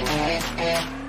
[0.00, 1.01] Música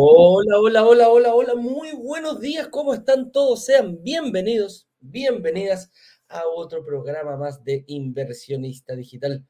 [0.00, 3.64] Hola, hola, hola, hola, hola, muy buenos días, ¿cómo están todos?
[3.64, 5.90] Sean bienvenidos, bienvenidas
[6.28, 9.44] a otro programa más de Inversionista Digital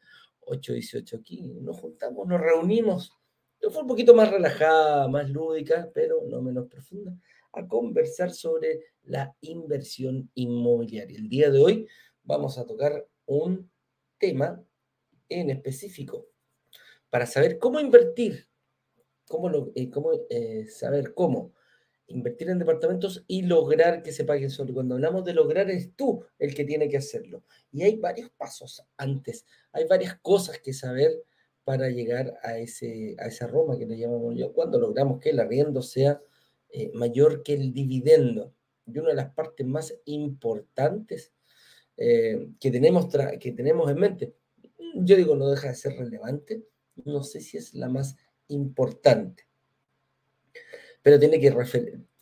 [0.47, 1.19] 818.
[1.19, 3.13] Aquí nos juntamos, nos reunimos,
[3.61, 7.15] fue un poquito más relajada, más lúdica, pero no menos profunda,
[7.53, 11.19] a conversar sobre la inversión inmobiliaria.
[11.19, 11.87] El día de hoy
[12.23, 13.71] vamos a tocar un
[14.17, 14.65] tema
[15.29, 16.27] en específico
[17.11, 18.48] para saber cómo invertir
[19.29, 21.53] cómo, eh, eh, saber cómo
[22.07, 24.73] invertir en departamentos y lograr que se paguen solo.
[24.73, 27.45] Cuando hablamos de lograr, es tú el que tiene que hacerlo.
[27.71, 31.23] Y hay varios pasos antes, hay varias cosas que saber
[31.65, 35.41] para llegar a, ese, a esa Roma que le llamamos yo, cuando logramos que el
[35.41, 36.19] arriendo sea
[36.71, 38.55] eh, mayor que el dividendo.
[38.87, 41.35] Y una de las partes más importantes
[41.95, 44.35] que, tenemos que tenemos en mente,
[44.95, 46.65] yo digo, no deja de ser relevante,
[47.05, 48.17] no sé si es la más
[48.49, 49.47] importante.
[51.03, 51.55] Pero tiene que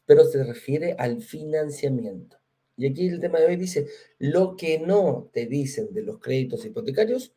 [0.05, 2.39] pero se refiere al financiamiento.
[2.77, 6.65] Y aquí el tema de hoy dice, lo que no te dicen de los créditos
[6.65, 7.33] hipotecarios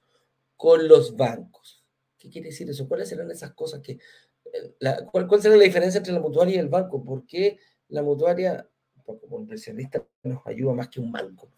[0.58, 1.86] con los bancos.
[2.18, 2.88] ¿Qué quiere decir eso?
[2.88, 3.94] ¿Cuáles serán esas cosas que...
[3.94, 4.76] Eh,
[5.12, 7.04] cuál, ¿Cuál será la diferencia entre la mutuaria y el banco?
[7.04, 8.68] ¿Por qué la mutuaria,
[9.06, 11.50] como inversionista, nos ayuda más que un banco?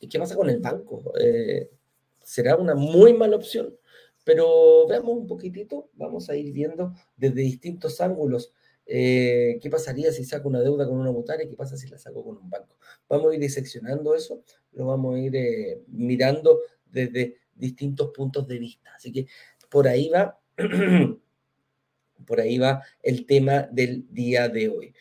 [0.00, 1.12] ¿Y qué pasa con el banco?
[1.18, 1.70] Eh,
[2.22, 3.74] ¿Será una muy mala opción?
[4.24, 8.52] Pero veamos un poquitito, vamos a ir viendo desde distintos ángulos
[8.92, 12.24] eh, qué pasaría si saco una deuda con una mutuaria, qué pasa si la saco
[12.24, 12.76] con un banco.
[13.08, 18.58] Vamos a ir diseccionando eso, lo vamos a ir eh, mirando desde distintos puntos de
[18.58, 18.90] vista.
[18.96, 19.28] Así que
[19.68, 20.40] por ahí va,
[22.26, 24.92] por ahí va el tema del día de hoy.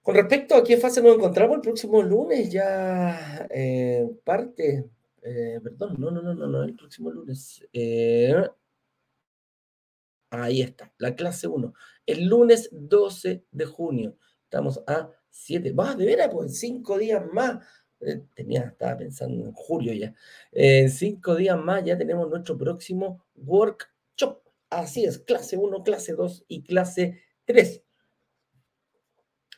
[0.00, 4.86] Con respecto a qué fase nos encontramos el próximo lunes, ya eh, parte
[5.26, 7.66] eh, perdón, no, no, no, no, no, el próximo lunes.
[7.72, 8.32] Eh,
[10.30, 11.74] ahí está, la clase 1.
[12.06, 14.16] El lunes 12 de junio.
[14.44, 17.64] Estamos a 7, va, de veras, pues en 5 días más.
[18.00, 20.14] Eh, tenía, estaba pensando en julio ya.
[20.52, 24.42] En 5 días más ya tenemos nuestro próximo workshop.
[24.70, 27.85] Así es, clase 1, clase 2 y clase 3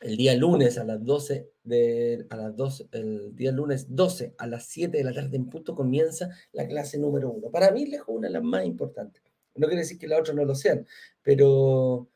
[0.01, 4.47] el día lunes a las 12 de, a las 2, el día lunes 12 a
[4.47, 7.51] las 7 de la tarde en punto comienza la clase número 1.
[7.51, 9.21] Para mí, lejos, una de las más importantes.
[9.55, 10.87] No quiere decir que las otras no lo sean,
[11.21, 12.07] pero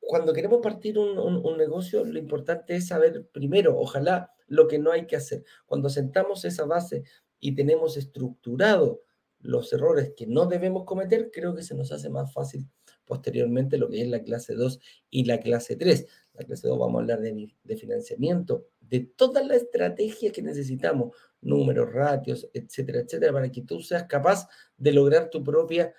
[0.00, 4.92] cuando queremos partir un, un, negocio, lo importante es saber primero, ojalá, lo que no
[4.92, 5.44] hay que hacer.
[5.66, 7.04] Cuando sentamos esa base
[7.40, 9.02] y tenemos estructurado
[9.40, 12.68] los errores que no debemos cometer, creo que se nos hace más fácil
[13.04, 16.06] posteriormente lo que es la clase 2 y la clase 3.
[16.34, 21.16] La clase 2 vamos a hablar de, de financiamiento, de toda la estrategia que necesitamos,
[21.40, 25.94] números, ratios, etcétera, etcétera, para que tú seas capaz de lograr tu propia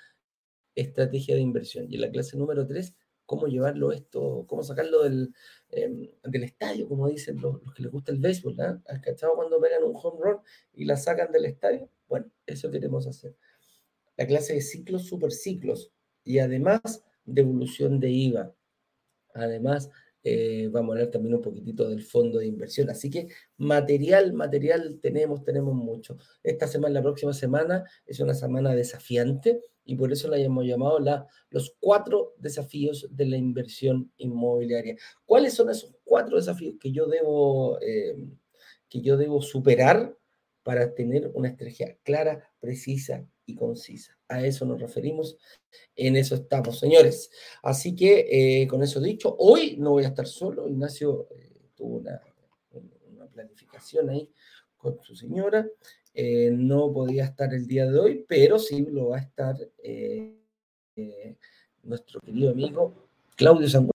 [0.75, 1.85] estrategia de inversión.
[1.90, 2.95] Y en la clase número 3,
[3.25, 5.34] cómo llevarlo esto, cómo sacarlo del,
[5.69, 6.09] em,
[6.44, 8.81] estadio, como dicen los, que les gusta el béisbol, ¿ah?
[8.88, 10.38] ¿Has cachado cuando pegan un home run
[10.74, 11.90] y la sacan del estadio?
[12.07, 13.35] Bueno, eso queremos hacer.
[14.18, 15.91] La clase de ciclos, superciclos,
[16.24, 18.56] y además devolución de IVA.
[19.34, 19.90] Además,
[20.28, 22.90] eh, vamos a hablar también un poquitito del fondo de inversión.
[22.90, 23.28] Así que
[23.58, 26.18] material, material tenemos, tenemos mucho.
[26.41, 30.97] Esta semana, la próxima semana, es una semana desafiante y por eso la hemos llamado
[30.97, 34.96] la, los cuatro desafíos de la inversión inmobiliaria.
[35.25, 38.18] ¿Cuáles son esos cuatro desafíos que yo debo, eh,
[38.90, 40.18] que yo debo superar
[40.63, 44.17] para tener una estrategia clara, precisa y concisa?
[44.28, 45.38] A eso nos referimos,
[45.95, 47.29] en eso estamos, señores.
[47.61, 50.67] Así que eh, con eso dicho, hoy no voy a estar solo.
[50.67, 52.21] Ignacio eh, tuvo una,
[53.33, 54.31] planificación ahí
[54.77, 55.68] con su señora.
[56.13, 59.57] Eh, no podía estar el día de hoy, pero sí lo va a estar
[61.83, 63.91] nuestro querido amigo Claudio Sangüesa.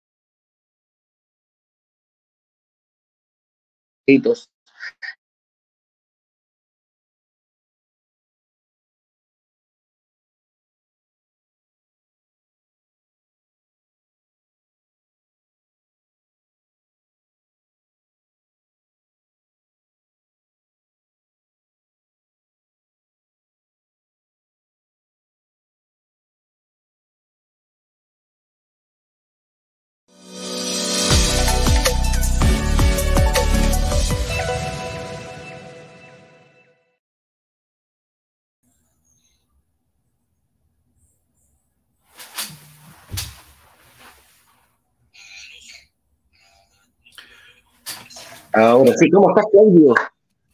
[48.60, 49.94] Ahora sí, ¿cómo estás, Claudio?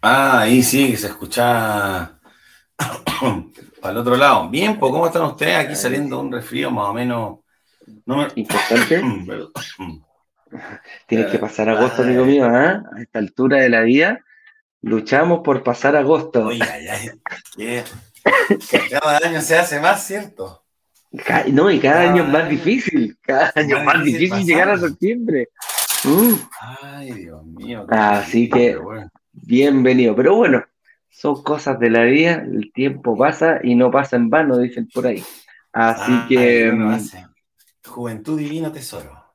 [0.01, 2.19] Ah, ahí sí, que se escucha
[3.81, 4.49] para el otro lado.
[4.49, 5.57] Bien, pues, ¿cómo están ustedes?
[5.57, 7.39] Aquí saliendo un resfrío más o menos.
[8.05, 9.03] No Importante.
[11.09, 12.83] Tienes que pasar agosto, amigo mío, ¿ah?
[12.97, 14.21] A esta altura de la vida,
[14.83, 16.47] luchamos por pasar agosto.
[16.47, 16.61] Oye,
[18.91, 20.63] cada año se hace más, ¿cierto?
[21.49, 23.17] No, y cada, año es más difícil.
[23.21, 25.49] Cada año es más difícil llegar a septiembre.
[26.61, 27.85] Ay, Dios mío.
[27.89, 28.79] Así que,
[29.33, 30.15] bienvenido.
[30.15, 30.65] Pero bueno,
[31.11, 35.07] son cosas de la vida, el tiempo pasa y no pasa en vano, dicen por
[35.07, 35.25] ahí.
[35.73, 36.71] Así que.
[36.71, 37.01] Mm,
[37.87, 39.35] Juventud divino tesoro.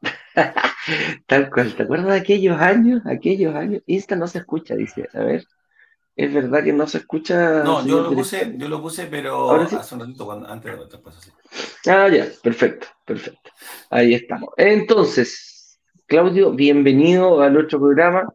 [1.26, 3.02] Tal cual, ¿te acuerdas de aquellos años?
[3.04, 3.82] Aquellos años.
[3.86, 5.08] Insta no se escucha, dice.
[5.12, 5.46] A ver.
[6.14, 7.62] Es verdad que no se escucha.
[7.62, 11.90] No, yo lo puse, yo lo puse, pero hace un ratito antes de.
[11.90, 13.50] Ah, ya, perfecto, perfecto.
[13.90, 14.50] Ahí estamos.
[14.58, 15.51] Entonces,
[16.12, 18.30] Claudio, bienvenido a nuestro programa.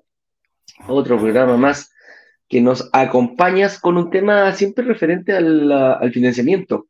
[0.87, 1.91] Otro programa más
[2.49, 6.87] que nos acompañas con un tema siempre referente al, financiamiento.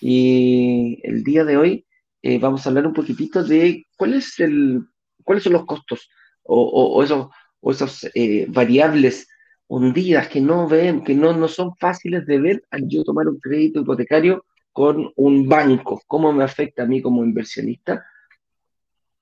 [0.00, 1.86] Y el día de hoy
[2.22, 4.80] eh, vamos a hablar un poquitito de cuál es el,
[5.24, 6.08] cuáles son los costos
[6.44, 7.26] o, esos,
[7.58, 9.26] o esos eh, variables
[9.66, 13.40] hundidas que no ven, que no, no son fáciles de ver al yo tomar un
[13.40, 16.00] crédito hipotecario con un banco.
[16.06, 18.04] ¿Cómo me afecta a mí como inversionista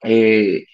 [0.02, 0.64] eh,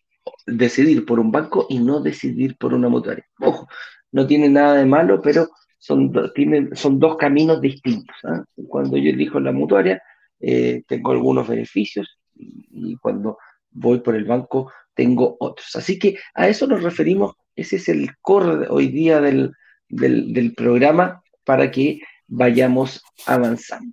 [0.47, 3.27] decidir por un banco y no decidir por una mutuaria?
[3.41, 3.69] Ojo,
[4.13, 5.49] no tiene nada de malo, pero
[5.79, 8.17] son, tienen, son dos caminos distintos.
[8.25, 8.45] ¿ah?
[8.69, 10.03] Cuando yo elijo la mutuaria,
[10.41, 13.39] eh, tengo algunos beneficios y, cuando
[13.71, 15.75] voy por el banco tengo otros.
[15.77, 19.53] Así que a eso nos referimos, ese es el core hoy día del,
[19.89, 23.93] del, programa para que vayamos avanzando.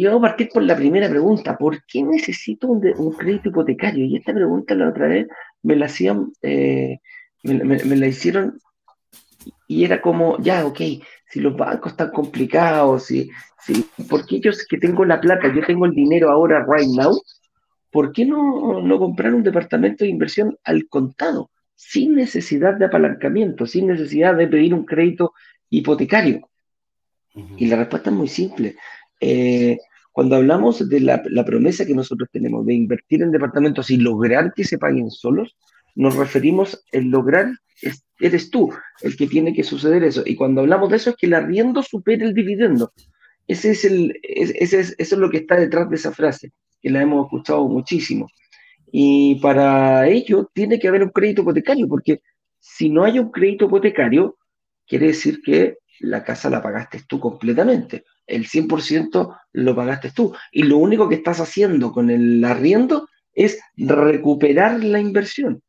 [0.00, 1.58] Y vamos a partir por la primera pregunta.
[1.58, 4.06] ¿Por qué necesito un, crédito hipotecario?
[4.06, 5.28] Y esta pregunta la otra vez
[5.62, 7.00] me la hacían, eh,
[7.42, 8.58] me, la hicieron
[9.68, 10.80] y era como, ya, ok,
[11.28, 13.28] si los bancos están complicados, si,
[13.60, 17.20] si, ¿por qué yo que tengo la plata, yo tengo el dinero ahora, right now,
[17.90, 21.50] ¿por qué no, no comprar un departamento de inversión al contado?
[21.74, 25.34] sin necesidad de apalancamiento, sin necesidad de pedir un crédito
[25.68, 26.48] hipotecario?
[27.58, 28.76] Y la respuesta es muy simple.
[29.20, 29.78] Eh,
[30.12, 34.64] cuando hablamos de la, promesa que nosotros tenemos de invertir en departamentos y lograr que
[34.64, 35.56] se paguen solos,
[35.94, 37.52] nos referimos en lograr,
[38.18, 38.72] eres tú
[39.02, 40.22] el que tiene que suceder eso.
[40.26, 42.92] Y cuando hablamos de eso es que el arriendo supere el dividendo.
[43.46, 46.90] Ese es el, ese es, eso es lo que está detrás de esa frase, que
[46.90, 48.28] la hemos escuchado muchísimo.
[48.92, 52.20] Y para ello tiene que haber un crédito hipotecario, porque
[52.58, 54.36] si no hay un crédito hipotecario,
[54.86, 58.04] quiere decir que la casa la pagaste tú completamente.
[58.30, 60.34] El 100% lo pagaste tú.
[60.52, 65.62] Y lo único que estás haciendo con el arriendo es recuperar la inversión.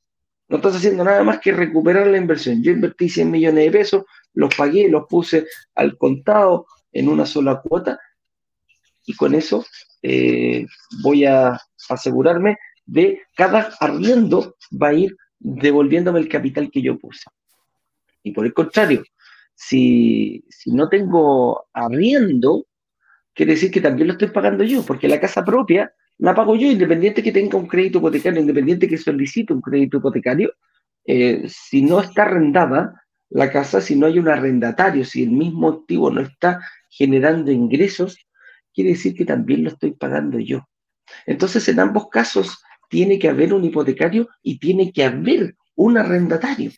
[0.47, 2.61] No estás haciendo nada más que recuperar la inversión.
[2.61, 4.03] Yo invertí 100 millones de pesos,
[4.33, 7.99] los pagué, los puse al contado en una sola cuota
[9.05, 9.65] y con eso
[10.01, 10.65] eh,
[11.01, 11.57] voy a
[11.89, 17.29] asegurarme de cada arriendo va a ir devolviéndome el capital que yo puse.
[18.23, 19.03] Y por el contrario,
[19.63, 22.65] si, no tengo arriendo,
[23.33, 26.69] quiere decir que también lo estoy pagando yo, porque la casa propia la pago yo,
[26.69, 30.53] independiente que tenga un crédito hipotecario, independiente que solicite un crédito hipotecario,
[31.05, 35.69] eh, si no está arrendada la casa, si no hay un arrendatario, si el mismo
[35.69, 38.17] activo no está generando ingresos,
[38.73, 40.67] quiere decir que también lo estoy pagando yo.
[41.25, 46.71] Entonces, en ambos casos, tiene que haber un hipotecario y tiene que haber un arrendatario.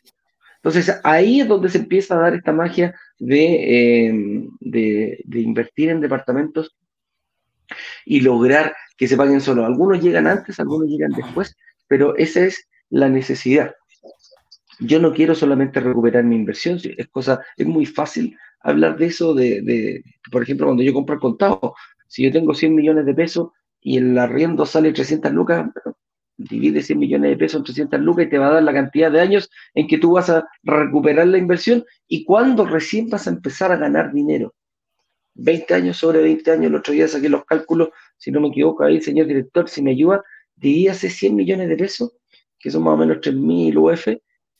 [0.64, 6.00] Entonces ahí es donde se empieza a dar esta magia de, em, de, invertir en
[6.00, 6.74] departamentos
[8.06, 9.66] y lograr que se paguen solo.
[9.66, 11.54] Algunos llegan antes, algunos llegan después,
[11.86, 13.74] pero esa es la necesidad.
[14.80, 19.34] Yo no quiero solamente recuperar mi inversión, es cosa, es muy fácil hablar de eso,
[19.34, 20.02] de, de
[20.32, 21.74] por ejemplo, cuando yo compro el contado,
[22.08, 23.50] si yo tengo 100 millones de pesos
[23.82, 25.66] y el arriendo sale 300 lucas,
[26.36, 29.10] divide 100 millones de pesos en 300 lucas y te va a dar la cantidad
[29.10, 33.30] de años en que tú vas a recuperar la inversión y cuando recién vas a
[33.30, 34.54] empezar a ganar dinero.
[35.34, 38.84] 20 años sobre 20 años, el otro día saqué los cálculos, si no me equivoco
[38.84, 40.22] ahí, señor director, si me ayuda,
[40.54, 42.12] divídase 100 millones de pesos,
[42.58, 44.08] que son más o menos 3.000 UF,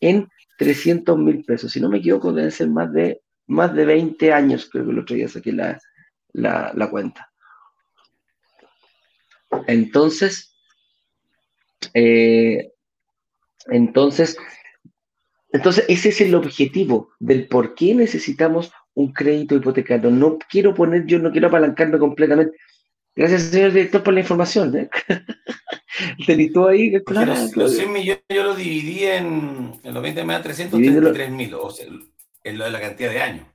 [0.01, 0.29] en
[0.59, 1.73] 300 mil pesos.
[1.73, 4.99] Si no me equivoco, deben ser más de, más de 20 años, creo que el
[4.99, 5.79] otro día saqué la,
[6.33, 7.31] la cuenta.
[9.67, 10.54] Entonces,
[11.95, 12.71] eh,
[13.67, 14.37] entonces,
[15.53, 20.11] entonces, ese es el objetivo del por qué necesitamos un crédito hipotecario.
[20.11, 22.57] No quiero poner, yo no quiero apalancarme completamente.
[23.15, 24.77] Gracias, señor director, por la información.
[24.77, 24.91] ¿eh?
[26.27, 27.01] ¿Tenés tú ahí?
[27.05, 27.77] Claro, los, los Claudio.
[27.77, 31.13] 100 millones yo los dividí en, en los 20 me da Divídelo.
[31.13, 31.87] 333 mil, o sea,
[32.43, 33.47] en lo de la cantidad de años.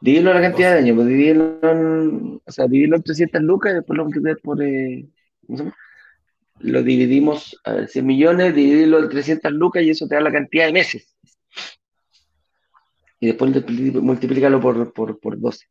[0.00, 3.74] Divídelo la cantidad de años, pues divídelo en, o sea, divídelo en 300 lucas y
[3.76, 5.08] después lo multiplicas por, eh,
[5.46, 5.76] ¿cómo se llama?
[6.60, 10.32] Lo dividimos, a ver, 100 millones, divídelo en 300 lucas y eso te da la
[10.32, 11.14] cantidad de meses.
[13.20, 13.52] Y después
[14.02, 15.66] multiplícalo por, por, por 12.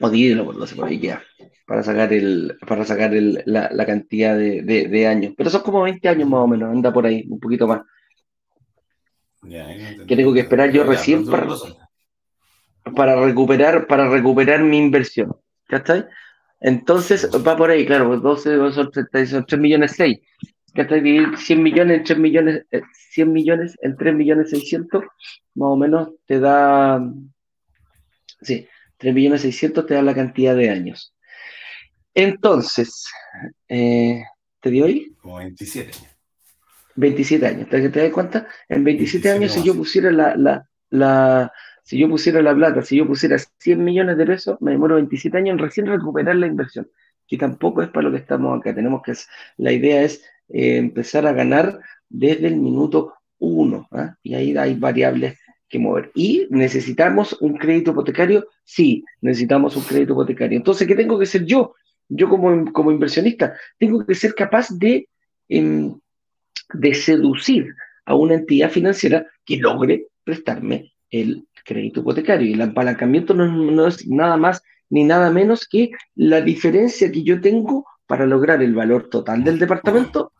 [0.00, 1.22] O divídelo por 12, por ahí queda.
[1.66, 5.34] Para sacar, el, para sacar el, la, la cantidad de, de, de años.
[5.36, 7.82] Pero son como 20 años más o menos, anda por ahí, un poquito más.
[9.42, 10.06] Ya, no.
[10.06, 11.46] Que tengo que esperar yo ya, recién para-
[12.96, 15.36] para recuperar, para recuperar mi inversión.
[15.68, 16.06] ¿Cachai?
[16.60, 20.18] Entonces va por ahí, claro, pues 12 son 30, son 3 millones 6.
[20.74, 21.00] ¿Cachai?
[21.00, 25.02] Dividir 100 millones en 3 millones, eh, 100 millones en 3 millones 600,
[25.54, 27.02] más o menos te da,
[28.40, 31.14] sí, 3 millones 600 te da la cantidad de años.
[32.14, 33.08] Entonces,
[33.68, 34.22] eh,
[34.60, 35.12] ¿te dio ahí?
[35.20, 36.16] Como 27 años.
[36.96, 37.68] 27 años.
[37.68, 38.46] ¿Te, te das cuenta?
[38.68, 41.52] En 27 27 años, si yo pusiera la, la, la,
[41.82, 45.36] si yo pusiera la plata, si yo pusiera 100 millones de pesos, me demoro 27
[45.36, 46.88] años en recién recuperar la inversión,
[47.26, 48.74] que tampoco es para lo que estamos acá.
[48.74, 49.12] Tenemos que,
[49.58, 54.16] la idea es eh, empezar a ganar desde el minuto 1, ¿ah?
[54.22, 56.10] y ahí hay variables que mover.
[56.14, 58.48] ¿Y necesitamos un crédito hipotecario?
[58.64, 60.56] Sí, necesitamos un crédito hipotecario.
[60.56, 61.74] Entonces, ¿qué tengo que ser yo?
[62.08, 65.08] Yo como, como inversionista, tengo que ser capaz de...
[65.48, 65.94] em,
[66.72, 72.48] de seducir a una entidad financiera que logre prestarme el crédito hipotecario.
[72.48, 77.22] Y el apalancamiento no, no es nada más ni nada menos que la diferencia que
[77.22, 80.32] yo tengo para lograr el valor total del departamento,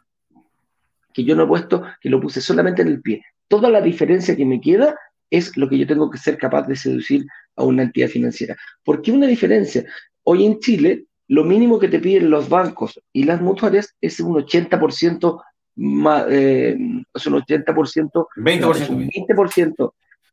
[1.15, 3.23] que yo no he puesto, que lo puse solamente en el pie.
[3.47, 4.97] Toda la diferencia que me queda
[5.31, 7.25] es lo que yo tengo que ser capaz de seducir
[7.57, 8.57] a una entidad financiera.
[8.85, 9.85] ¿Por qué una diferencia?
[10.25, 14.35] Hoy en Chile, lo mínimo que te piden los bancos y las mutuarias es un
[14.35, 15.41] 80%
[15.77, 16.77] más, eh,
[17.15, 18.91] es un 80%, no, es 20%.
[18.91, 19.93] un 20%,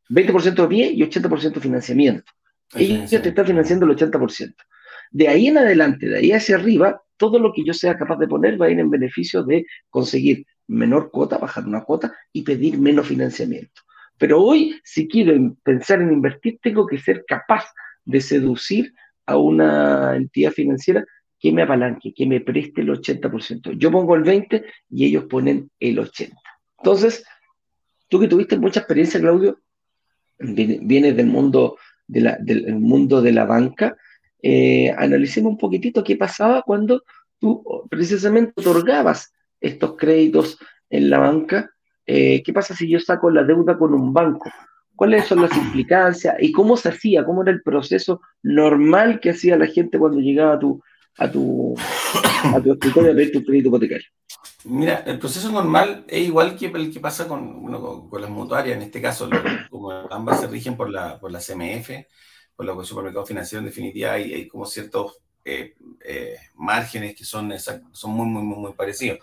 [0.09, 2.31] 20% de pie y 80% financiamiento.
[2.75, 4.55] Ellos te están financiando el 80%.
[5.11, 8.27] De ahí en adelante, de ahí hacia arriba, todo lo que yo sea capaz de
[8.27, 12.77] poner va a ir en beneficio de conseguir menor cuota, bajar una cuota y pedir
[12.77, 13.81] menos financiamiento.
[14.17, 17.65] Pero hoy, si quiero en- pensar en invertir, tengo que ser capaz
[18.03, 18.93] de seducir
[19.25, 21.05] a una entidad financiera
[21.39, 23.71] que me apalanque, que me preste el 80%.
[23.73, 26.33] Yo pongo el 20% y ellos ponen el 80%.
[26.79, 27.23] Entonces,
[28.09, 29.59] tú que tuviste mucha experiencia, Claudio,
[30.39, 31.77] viene- del mundo
[32.07, 33.97] de la, del el mundo de la banca,
[34.41, 37.03] eh, analicemos un poquitito qué pasaba cuando
[37.39, 40.57] tú precisamente otorgabas estos créditos
[40.89, 41.69] en la banca.
[42.05, 44.49] Eh, ¿qué pasa si yo saco la deuda con un banco?
[44.95, 47.25] ¿Cuáles son las implicancias y cómo se hacía?
[47.25, 50.81] ¿Cómo era el proceso normal que hacía la gente cuando llegaba a tu,
[51.17, 51.75] a tu,
[52.55, 54.07] a tu escritorio a pedir tu crédito hipotecario?
[54.65, 58.75] Mira, el proceso normal es igual que el que pasa con, bueno, con, las mutuarias,
[58.77, 59.29] en este caso,
[59.69, 62.07] como ambas se rigen por la, por la CMF,
[62.55, 67.53] por los supermercados financieros, en definitiva hay, hay como ciertos eh, eh, márgenes que son,
[67.93, 69.19] son muy, muy, muy, parecidos.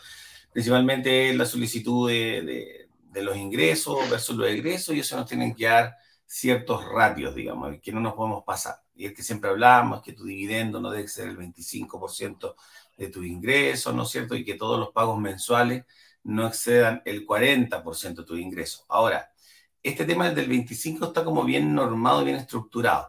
[0.52, 5.54] Principalmente la solicitud de, de- de los ingresos versus los egresos, y eso nos tienen
[5.54, 5.94] que dar
[6.26, 8.76] ciertos ratios, digamos, que no nos podemos pasar.
[8.96, 12.56] Y el que siempre hablamos, que tu dividendo no debe ser el 25%
[12.96, 14.34] de tus ingresos, ¿no es cierto?
[14.34, 15.84] Y que todos los pagos mensuales
[16.22, 18.84] no excedan el 40% de tus ingresos.
[18.88, 19.30] Ahora,
[19.82, 23.08] este tema del 25 está como bien normado bien estructurado.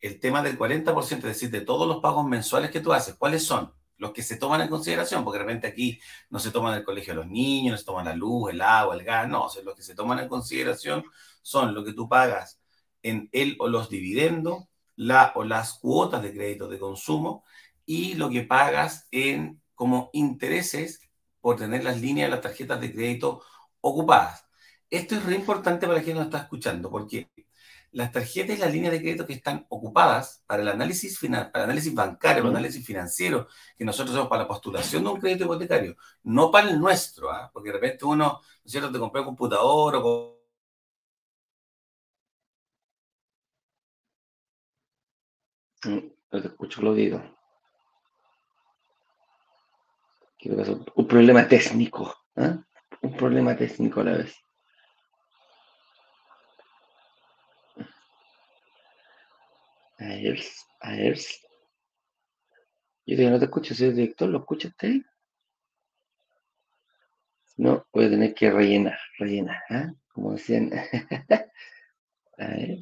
[0.00, 3.44] El tema del 40%, es decir, de todos los pagos mensuales que tú haces, ¿cuáles
[3.44, 3.72] son?
[3.96, 6.00] Los que se toman en consideración, porque de repente aquí
[6.30, 8.94] no se toman el colegio de los niños, no se toman la luz, el agua,
[8.94, 11.04] el gas, no, o sea, los que se toman en consideración
[11.42, 12.60] son lo que tú pagas
[13.02, 14.64] en el o los dividendos,
[14.96, 17.44] la o las cuotas de crédito de consumo,
[17.86, 21.00] y lo que pagas en como intereses
[21.40, 23.42] por tener las líneas de las tarjetas de crédito
[23.80, 24.46] ocupadas.
[24.90, 27.30] Esto es re importante para quien nos está escuchando, porque
[27.92, 31.62] las tarjetas y las líneas de crédito que están ocupadas para el análisis, para el
[31.62, 35.44] análisis bancario, para el análisis financiero, que nosotros hacemos para la postulación de un crédito
[35.44, 37.50] hipotecario, no para el nuestro, ¿ah?
[37.52, 40.34] porque de repente uno, ¿no es cierto?, te compró un computador o
[45.84, 47.22] No te escucho, Claudio.
[50.46, 52.14] Un problema técnico.
[52.36, 52.54] ¿eh?
[53.02, 54.34] Un problema técnico a la vez.
[59.98, 60.40] A ver,
[60.80, 61.18] a ver.
[63.06, 64.96] Yo todavía no te escucho, soy el director, ¿lo escucha usted?
[67.56, 69.92] No, voy a tener que rellenar, rellenar, ¿ah?
[70.12, 70.70] Como decían.
[72.38, 72.78] a ver.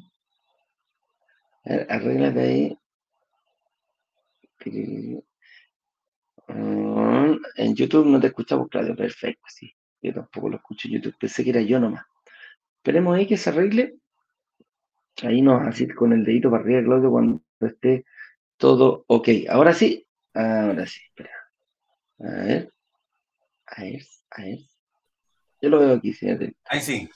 [1.65, 2.77] A ver, arréglate ahí.
[6.55, 8.95] Mm, en YouTube no te escuchamos, Claudio.
[8.95, 9.73] Perfecto, sí.
[10.01, 11.15] Yo tampoco lo escucho en YouTube.
[11.19, 12.05] Pensé que era yo nomás.
[12.77, 13.95] Esperemos ahí que se arregle.
[15.21, 18.05] Ahí nos así con el dedito para arriba, Claudio, cuando esté
[18.57, 19.29] todo ok.
[19.49, 20.05] Ahora sí.
[20.33, 20.99] Ahora sí.
[21.07, 21.31] Espera.
[22.19, 22.73] A ver.
[23.67, 24.01] A ver.
[24.31, 24.59] A ver.
[25.61, 26.53] Yo lo veo aquí, señor.
[26.65, 27.09] Ahí sí.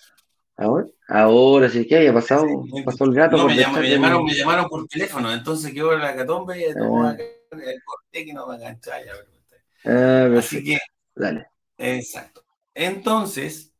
[0.59, 2.47] Ahora, ahora sí, ¿qué había pasado?
[2.73, 3.37] Sí, Pasó el gato.
[3.37, 7.15] No, me, llamaron, me llamaron por teléfono, entonces quedó la catombe y tomó Ah.
[7.61, 8.99] El corté que no me enganchaba.
[9.03, 9.37] ya, pero-
[9.85, 10.77] Ah, Así que,
[11.15, 11.47] Dale.
[11.77, 12.43] exacto.
[12.73, 13.73] Entonces,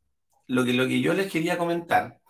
[0.46, 2.20] lo que, lo que yo les quería comentar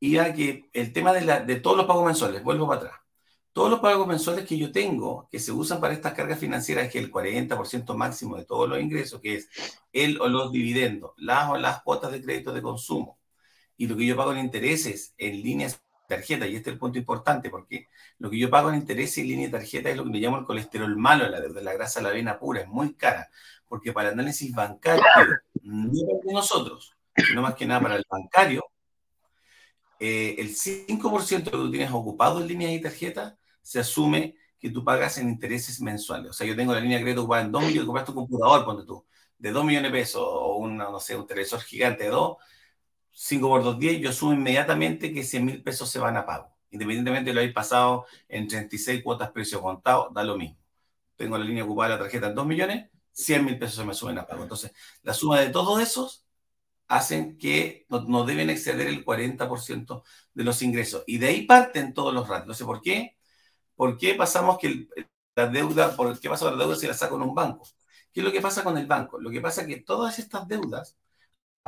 [0.00, 3.00] iba que el tema de, la, de todos los pagos mensuales, vuelvo para atrás.
[3.52, 6.98] Todos los pagos mensuales que yo tengo, que se usan para estas cargas financieras, que
[6.98, 9.48] es el 40% máximo de todos los ingresos, que es
[9.92, 13.18] el o los dividendos, las o las cuotas de crédito de consumo,
[13.76, 16.98] y lo que yo pago en intereses en líneas tarjeta, y este es el punto
[16.98, 17.88] importante, porque
[18.18, 20.38] lo que yo pago en intereses en línea de tarjeta es lo que le llamo
[20.38, 23.30] el colesterol malo, la deuda, la grasa de la avena pura, es muy cara,
[23.68, 25.04] porque para el análisis bancario,
[25.62, 25.90] no
[26.24, 28.64] para nosotros, sino más que nada para el bancario,
[30.00, 34.36] eh, el 5% de lo que tú tienes ocupado en líneas y tarjetas se asume
[34.58, 36.30] que tú pagas en intereses mensuales.
[36.30, 38.64] O sea, yo tengo la línea de crédito ocupada en 2 millones, compraste un computador,
[38.64, 39.04] ponte tú,
[39.38, 42.36] de 2 millones de pesos, o una, no sé, un televisor gigante de 2,
[43.20, 46.54] 5 por 2, 10, yo asumo inmediatamente que 100 mil pesos se van a pago.
[46.70, 50.56] Independientemente de lo hayas pasado en 36 cuotas precio contado, da lo mismo.
[51.16, 53.92] Tengo la línea ocupada de la tarjeta en 2 millones, 100 mil pesos se me
[53.92, 54.44] suben a pago.
[54.44, 54.72] Entonces,
[55.02, 56.26] la suma de todos esos
[56.86, 61.02] hacen que no, no deben exceder el 40% de los ingresos.
[61.06, 62.46] Y de ahí parten todos los ratios.
[62.46, 63.16] No sé por qué.
[63.74, 64.86] ¿Por qué pasamos que
[65.34, 67.66] la deuda, por qué pasa la deuda si la saco en un banco?
[68.12, 69.18] ¿Qué es lo que pasa con el banco?
[69.18, 70.96] Lo que pasa es que todas estas deudas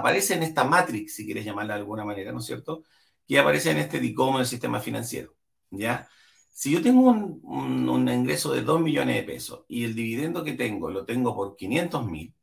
[0.01, 2.85] aparecen en esta matrix, si quieres llamarla de alguna manera, ¿no es cierto?
[3.27, 5.35] Que aparece en este DICOM del sistema financiero,
[5.71, 6.09] ¿ya?
[6.53, 10.45] Si yo tengo un, un- un ingreso de 2 millones de pesos y el dividendo
[10.45, 12.35] que tengo lo tengo por 500 mil,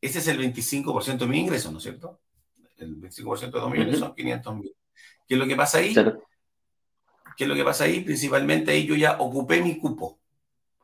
[0.00, 2.20] ese es el 25% de mi ingreso, ¿no es cierto?
[2.76, 4.74] El 25% de 2 millones son 500 mil.
[5.26, 5.94] ¿Qué es lo que pasa ahí?
[5.94, 6.22] Claro.
[7.36, 8.00] ¿Qué es lo que pasa ahí?
[8.00, 10.20] Principalmente ahí yo ya ocupé mi cupo.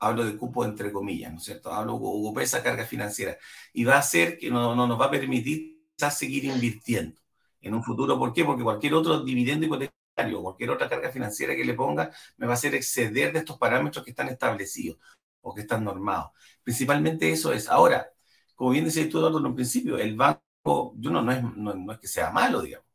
[0.01, 1.73] Hablo de cupo entre comillas, ¿no es cierto?
[1.73, 3.37] Hablo, ocupé esa carga financiera.
[3.73, 7.21] Y va a ser que no, no nos va a permitir quizás seguir invirtiendo
[7.61, 8.19] en un futuro.
[8.19, 8.45] ¿Por qué?
[8.45, 12.53] Porque cualquier otro dividendo hipotecario o cualquier otra carga financiera que le ponga me va
[12.53, 14.99] a hacer exceder de estos parámetros que están establecidos
[15.41, 16.31] o que están normados.
[16.63, 17.69] Principalmente eso es.
[17.69, 18.09] Ahora,
[18.55, 21.75] como bien decías tú, Eduardo, en un principio, el banco, yo no, no, es, no,
[21.75, 22.87] no es que sea malo, digamos.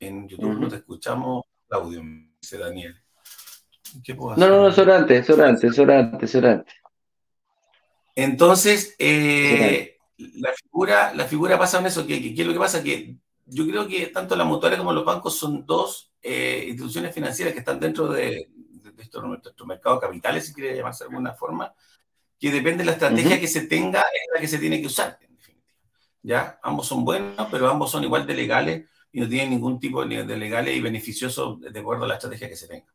[0.00, 0.60] En YouTube Ujú.
[0.62, 2.02] no te escuchamos, Claudio,
[2.40, 2.96] dice Daniel.
[4.02, 4.72] ¿Qué puedo No, no, no, hacer?
[4.72, 6.74] eso era antes, eso era antes, eso era antes, eso era antes.
[8.16, 9.93] Entonces, eh,
[10.34, 12.06] la, figura, la figura pasa en eso.
[12.06, 12.82] ¿Qué, qué, qué es lo que pasa?
[12.82, 17.52] Que yo creo que tanto la mutuaria como los bancos son dos eh, instituciones financieras
[17.52, 21.34] que están dentro de, de, de esto, nuestro mercado capitales, si quiere llamarse de alguna
[21.34, 21.74] forma,
[22.38, 25.18] que depende de la estrategia que se tenga, es la que se tiene que usar,
[25.20, 25.78] en definitiva.
[26.22, 26.58] ¿Ya?
[26.62, 30.24] Ambos son buenos, pero ambos son igual de legales y no tienen ningún tipo de
[30.24, 32.92] de legales y beneficiosos de acuerdo a la estrategia que se tenga.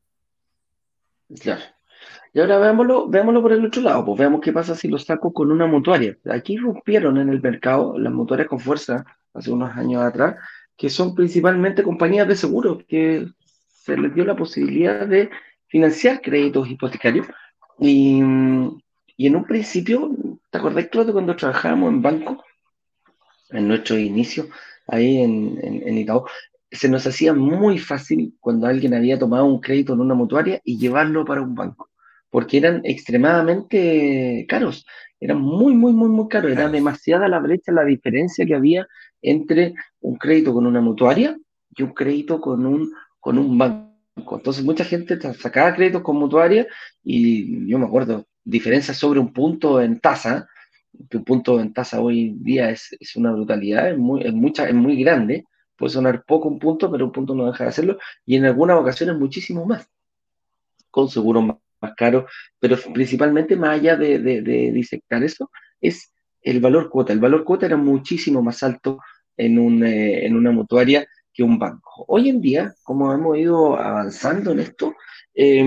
[1.39, 1.63] Claro.
[2.33, 5.33] Y ahora veámoslo, veámoslo por el otro lado, pues veamos qué pasa si lo saco
[5.33, 6.17] con una mutuaria.
[6.29, 10.35] Aquí rompieron en el mercado las mutuarias con fuerza hace unos años atrás,
[10.77, 13.27] que son principalmente compañías de seguros, que
[13.67, 15.29] se les dio la posibilidad de
[15.67, 17.27] financiar créditos hipotecarios.
[17.79, 18.21] Y,
[19.17, 20.11] y en un principio,
[20.49, 22.43] ¿te acordás, Claudio, cuando trabajábamos en banco,
[23.49, 24.47] en nuestro inicio,
[24.87, 26.25] ahí en, en, en Itaú,
[26.71, 30.77] se nos hacía muy fácil cuando alguien había tomado un crédito en una mutuaria y
[30.77, 31.89] llevarlo para un banco,
[32.29, 34.85] porque eran extremadamente caros,
[35.19, 38.87] eran muy, muy, muy, muy caros, era demasiada la brecha, la diferencia que había
[39.21, 41.37] entre un crédito con una mutuaria
[41.75, 44.37] y un crédito con un, con un banco.
[44.37, 46.67] Entonces mucha gente sacaba créditos con mutuaria
[47.03, 50.47] y yo me acuerdo, diferencias sobre un punto en tasa,
[51.09, 54.33] que un punto en tasa hoy en día es, es una brutalidad, es muy, es,
[54.33, 57.69] mucha, es muy grande, puede sonar poco un punto, pero un punto no deja de
[57.69, 59.87] hacerlo, y en algunas ocasiones muchísimo más,
[60.91, 66.11] con seguros más, más caros, pero principalmente más allá de, de, disectar eso, es
[66.41, 67.13] el valor cuota.
[67.13, 68.99] El valor cuota era muchísimo más alto
[69.37, 72.05] en, un, eh, en una mutuaria que un banco.
[72.07, 74.95] Hoy en día, como hemos ido avanzando en esto,
[75.33, 75.63] eh,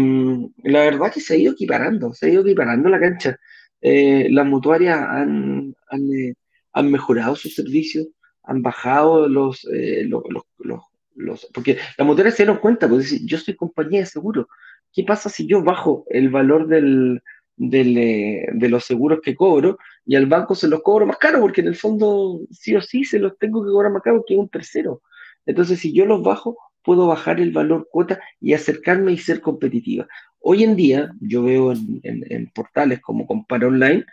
[0.65, 3.39] la verdad que se ha ido equiparando, se ha ido equiparando la cancha.
[3.83, 6.35] Eh, las mutuarias han, eh,
[6.73, 8.07] han, mejorado sus servicios,
[8.45, 10.83] han bajado los, eh, los, los,
[11.17, 14.49] los, porque las mutuarias se dieron cuenta, dicen, yo soy compañía de seguro,
[14.93, 17.21] ¿qué pasa si yo bajo el valor eh,
[17.59, 21.41] de los seguros que cobro y al banco se los cobro más caro?
[21.41, 24.37] Porque en el fondo sí o sí se los tengo que cobrar más caro que
[24.37, 25.03] un tercero.
[25.47, 30.07] Entonces, si yo los bajo, puedo bajar el valor cuota y acercarme y ser competitiva.
[30.41, 34.05] Hoy en día, yo veo en portales como Compara Online,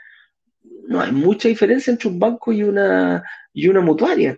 [0.90, 4.38] no hay mucha diferencia entre un banco y una, y una mutuaria.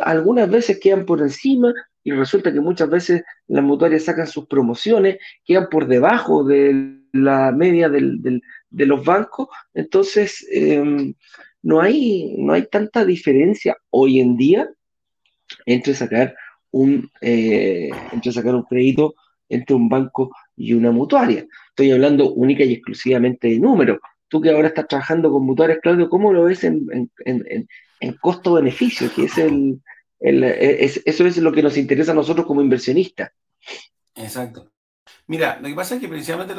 [0.00, 5.18] Algunas veces quedan por encima y resulta que muchas veces las mutuarias sacan sus promociones,
[5.44, 9.48] quedan por debajo de la media de los bancos.
[9.74, 11.14] Entonces, em,
[11.62, 14.68] no, hay, no hay tanta diferencia hoy en día
[15.66, 16.34] entre sacar
[16.70, 19.14] un, eh, entre sacar un crédito
[19.50, 21.44] entre un banco y una mutuaria.
[21.70, 23.98] Estoy hablando única y exclusivamente de números.
[24.28, 26.78] Tú que ahora estás trabajando con mutuarias, Claudio, ¿cómo lo ves en,
[28.20, 29.12] costo-beneficio?
[29.14, 29.80] Que es el,
[30.20, 33.32] eso es lo que nos interesa a nosotros como inversionistas.
[34.14, 34.70] Exacto.
[35.26, 36.54] Mira, lo que pasa es que precisamente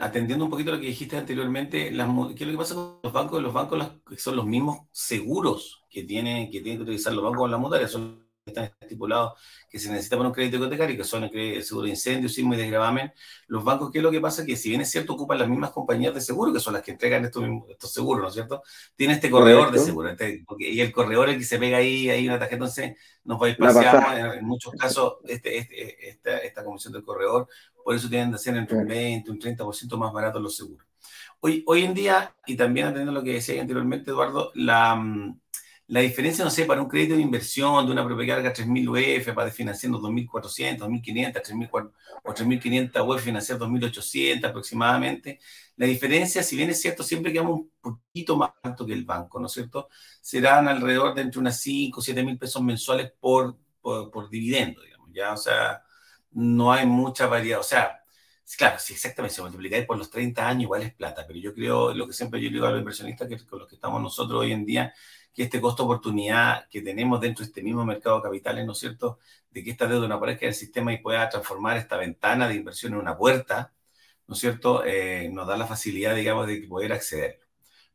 [0.00, 3.12] atendiendo un poquito lo que dijiste anteriormente, las, ¿qué es lo que pasa con los
[3.12, 3.42] bancos?
[3.42, 3.84] Los bancos
[4.16, 7.90] son los mismos seguros que tienen que, tienen que utilizar los bancos con las mutuarias,
[7.90, 9.32] son están estipulados
[9.68, 12.56] que se necesita para un crédito hipotecario, que son el seguro de incendio, sismo y
[12.56, 13.12] desgravamen,
[13.48, 14.46] los bancos, ¿qué es lo que pasa?
[14.46, 16.92] Que si bien es cierto, ocupan las mismas compañías de seguro, que son las que
[16.92, 18.62] entregan estos, estos seguros, ¿no es cierto?
[18.94, 22.26] Tiene este corredor de seguro, este, y el corredor el que se pega ahí, ahí
[22.26, 26.64] una tarjeta, entonces nos va a ir paseando, en, muchos casos, este, este, esta, esta
[26.64, 27.48] comisión del corredor,
[27.84, 30.86] por eso tienen que ser entre un 20, un 30% más baratos los seguros.
[31.40, 35.40] Hoy, hoy en día, y también atendiendo lo que decía anteriormente Eduardo, la mm,
[35.88, 39.32] la diferencia, no sé, para un crédito de inversión de una propiedad que 3.000 UF
[39.32, 41.92] para financiando 2.400, 2.500, 3.000
[42.24, 45.38] o 3.500 UF financiar 2.800 aproximadamente,
[45.76, 49.38] la diferencia, si bien es cierto, siempre quedamos un poquito más alto que el banco,
[49.38, 49.88] ¿no es cierto?
[50.20, 55.10] Serán alrededor de entre unas 5 o 7 mil pesos mensuales por, por, dividendo, digamos,
[55.12, 55.32] ¿ya?
[55.32, 55.82] O sea,
[56.32, 58.02] no hay mucha variedad, o sea,
[58.56, 61.92] Claro, si exactamente, se multiplicáis por los 30 años, igual es plata, pero yo creo,
[61.92, 64.52] lo que siempre yo digo a los inversionistas, que con los que estamos nosotros hoy
[64.52, 64.94] en día,
[65.36, 68.78] que este costo oportunidad que tenemos dentro de este mismo mercado de capitales, ¿no es
[68.78, 69.18] cierto?,
[69.50, 72.54] de que esta deuda no aparezca en el sistema y pueda transformar esta ventana de
[72.54, 73.74] inversión en una puerta,
[74.26, 77.40] ¿no es cierto?, eh, nos da la facilidad, digamos, de poder acceder.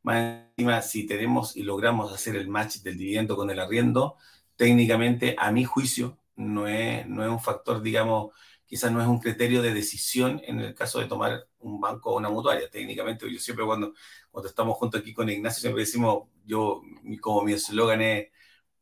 [0.03, 4.17] Más encima, si tenemos y logramos hacer el match del dividendo con el arriendo,
[4.55, 8.33] técnicamente, a mi juicio, no es, no es un factor, digamos,
[8.67, 12.17] quizás no es un criterio de decisión en el caso de tomar un banco o
[12.17, 12.69] una mutuaria.
[12.69, 13.93] Técnicamente, yo siempre cuando,
[14.31, 16.81] cuando estamos juntos aquí con Ignacio, siempre decimos, yo,
[17.19, 18.29] como mi eslogan es,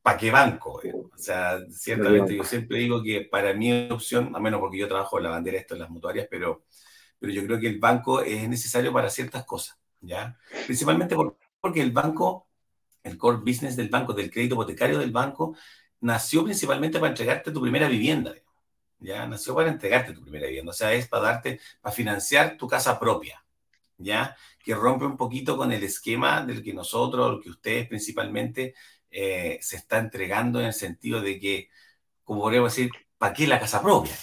[0.02, 0.82] ¿para qué banco?
[1.14, 5.18] O sea, ciertamente yo siempre digo que para mi opción, a menos porque yo trabajo
[5.18, 6.64] en la bandera esto en las mutuarias, pero,
[7.20, 10.38] pero yo creo que el banco es necesario para ciertas cosas, ¿ya?
[10.66, 11.16] Principalmente
[11.60, 12.48] porque el banco,
[13.04, 15.56] el core business del banco, del crédito hipotecario del banco,
[16.02, 18.34] nació principalmente para entregarte tu primera vivienda,
[19.00, 19.28] ¿ya?
[19.28, 23.00] Nació para entregarte tu primera vivienda, o sea, es para darte, para financiar tu casa
[23.00, 23.44] propia,
[24.00, 24.36] ¿ya?
[24.64, 28.74] Que rompe un poquito con el esquema del que nosotros, el que ustedes principalmente,
[29.12, 31.70] eh, se está entregando en el sentido de que,
[32.24, 34.14] como podríamos decir, ¿para qué la casa propia?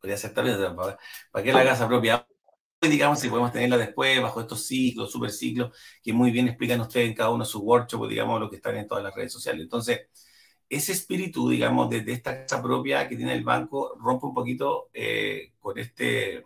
[0.00, 2.26] Podría ser también, ¿para qué la casa propia?
[2.80, 7.08] digamos, si podemos tenerla después, bajo estos ciclos, super ciclos, que muy bien explican ustedes
[7.08, 9.62] en cada uno de sus workshops, digamos, lo que están en todas las redes sociales.
[9.62, 10.02] Entonces,
[10.68, 15.52] ese espíritu, digamos, de, esta casa propia que tiene el banco rompe un poquito eh,
[15.58, 16.44] con, este,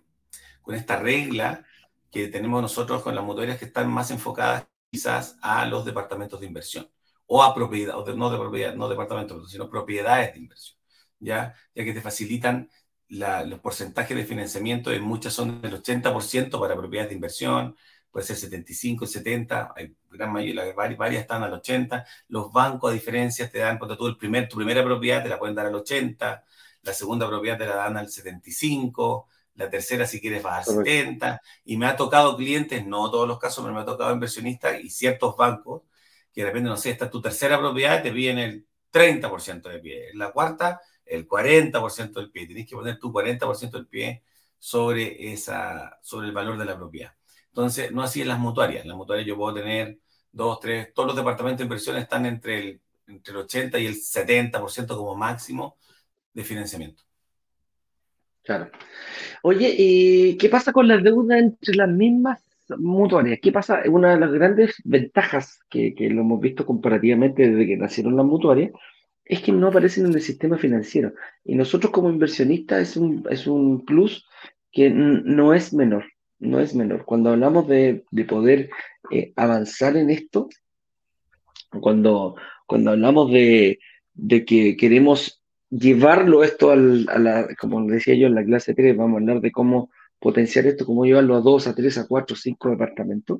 [0.62, 1.64] con esta regla
[2.12, 6.46] que tenemos nosotros con las mutuarias que están más enfocadas quizás a los departamentos de
[6.46, 6.88] inversión
[7.26, 10.78] o a propiedad, o no de propiedad, no departamentos, sino propiedades de inversión,
[11.18, 11.54] ¿ya?
[11.74, 12.70] Ya que te facilitan
[13.08, 17.76] los porcentajes de financiamiento, en muchas son del 80% para propiedades de inversión,
[18.10, 22.04] puede ser 75, 70, hay gran mayoría, varias, están al 80.
[22.28, 25.38] Los bancos, a diferencia, te dan, cuando tú el primer, tu primera propiedad te la
[25.38, 26.44] pueden dar al 80,
[26.82, 31.40] la segunda propiedad te la dan al 75, la tercera si quieres bajar al 70.
[31.64, 34.90] Y me ha tocado clientes, no todos los casos, pero me ha tocado inversionistas y
[34.90, 35.82] ciertos bancos
[36.32, 39.78] que de repente, no sé, esta es tu tercera propiedad, te piden el 30% de
[39.80, 40.10] pie.
[40.10, 42.46] En la cuarta, el 40% del pie.
[42.46, 44.22] Tienes que poner tu 40% del pie
[44.58, 47.12] sobre, esa, sobre el valor de la propiedad.
[47.48, 48.82] Entonces, no así en las mutuarias.
[48.82, 49.98] En las mutuarias yo puedo tener
[50.30, 53.94] dos, tres, todos los departamentos de inversión están entre el, entre el 80 y el
[53.96, 55.76] 70% como máximo
[56.32, 57.02] de financiamiento.
[58.44, 58.70] Claro.
[59.42, 62.42] Oye, ¿y qué pasa con la deuda entre las mismas
[62.78, 63.38] mutuarias?
[63.40, 63.82] ¿Qué pasa?
[63.88, 68.26] Una de las grandes ventajas que, que lo hemos visto comparativamente desde que nacieron las
[68.26, 68.72] mutuarias
[69.24, 71.12] es que no aparecen en el sistema financiero.
[71.44, 74.26] Y nosotros como inversionistas es un, es un plus
[74.72, 76.04] que no es menor
[76.42, 77.04] no es menor.
[77.04, 78.68] Cuando hablamos de, poder
[79.10, 80.48] eh, avanzar en esto,
[81.80, 82.34] cuando,
[82.66, 83.78] cuando hablamos de,
[84.46, 85.41] que queremos
[85.72, 89.40] llevarlo esto al, a la, como decía yo en la clase 3, vamos a hablar
[89.40, 93.38] de cómo potenciar esto, cómo llevarlo a 2, a 3, a 4, 5 departamentos.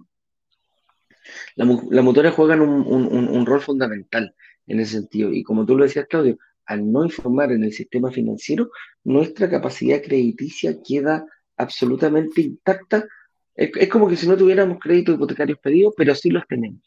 [1.55, 4.35] La, la motora juegan un, un, rol fundamental
[4.67, 5.33] en ese sentido.
[5.33, 8.71] Y como tú lo decías, Claudio, al no informar en el sistema financiero,
[9.05, 11.25] nuestra capacidad crediticia queda
[11.57, 13.07] absolutamente intacta.
[13.55, 16.81] Es, como que si no tuviéramos créditos hipotecarios pedidos, pero sí los tenemos.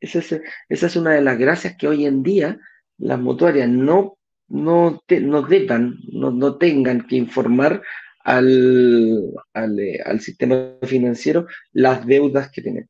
[0.00, 2.58] Esa es, esa es una de las gracias que hoy en día
[2.98, 4.18] las mutuarias no,
[4.50, 7.82] no, no deban, no, no tengan que informar
[8.24, 12.88] al, eh, al, sistema financiero las deudas que tienen.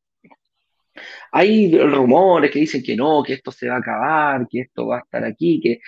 [1.32, 4.98] Hay rumores que dicen que no, que esto se va a acabar, que esto va
[4.98, 5.80] a estar aquí, que,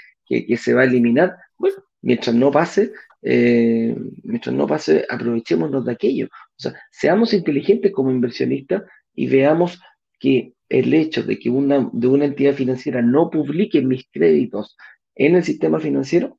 [0.46, 1.34] que, se va a eliminar.
[1.58, 6.26] Bueno, mientras no pase, eh, mientras no pase, aprovechémonos de aquello.
[6.26, 9.80] O sea, seamos inteligentes como inversionistas y veamos
[10.20, 14.76] que el hecho de que una, de una entidad financiera no publique mis créditos
[15.14, 16.38] en el sistema financiero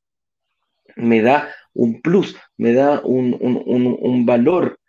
[0.95, 4.79] me da un plus, me da un, valor,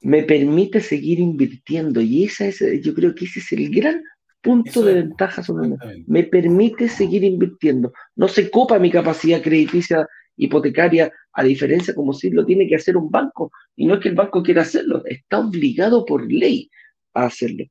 [0.00, 2.00] me permite seguir invirtiendo.
[2.00, 4.02] Y esa es, yo creo que ese es el gran
[4.40, 5.76] punto de ventaja sobre mí.
[6.06, 7.92] Me permite seguir invirtiendo.
[8.16, 10.06] No se copa mi capacidad crediticia
[10.36, 13.50] hipotecaria, a diferencia como si lo tiene que hacer un banco.
[13.76, 16.70] Y no es que el banco quiera hacerlo, está obligado por ley
[17.14, 17.64] a hacerlo.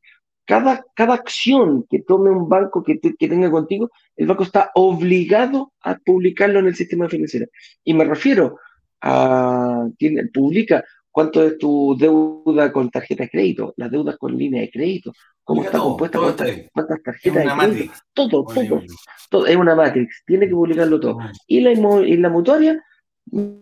[0.51, 5.71] Cada, cada acción que tome un banco que, que tenga contigo, el banco está obligado
[5.81, 7.45] a publicarlo en el sistema financiero.
[7.85, 8.57] Y me refiero
[8.99, 14.59] a, tiene, publica cuánto es tu deuda con tarjeta de crédito, las deudas con línea
[14.59, 18.81] de crédito, cómo está compuesta, cuántas, tarjetas de crédito, todo, todo,
[19.29, 21.17] todo, es una matrix, tiene que publicarlo todo.
[21.47, 22.83] Y la, y la mutuaria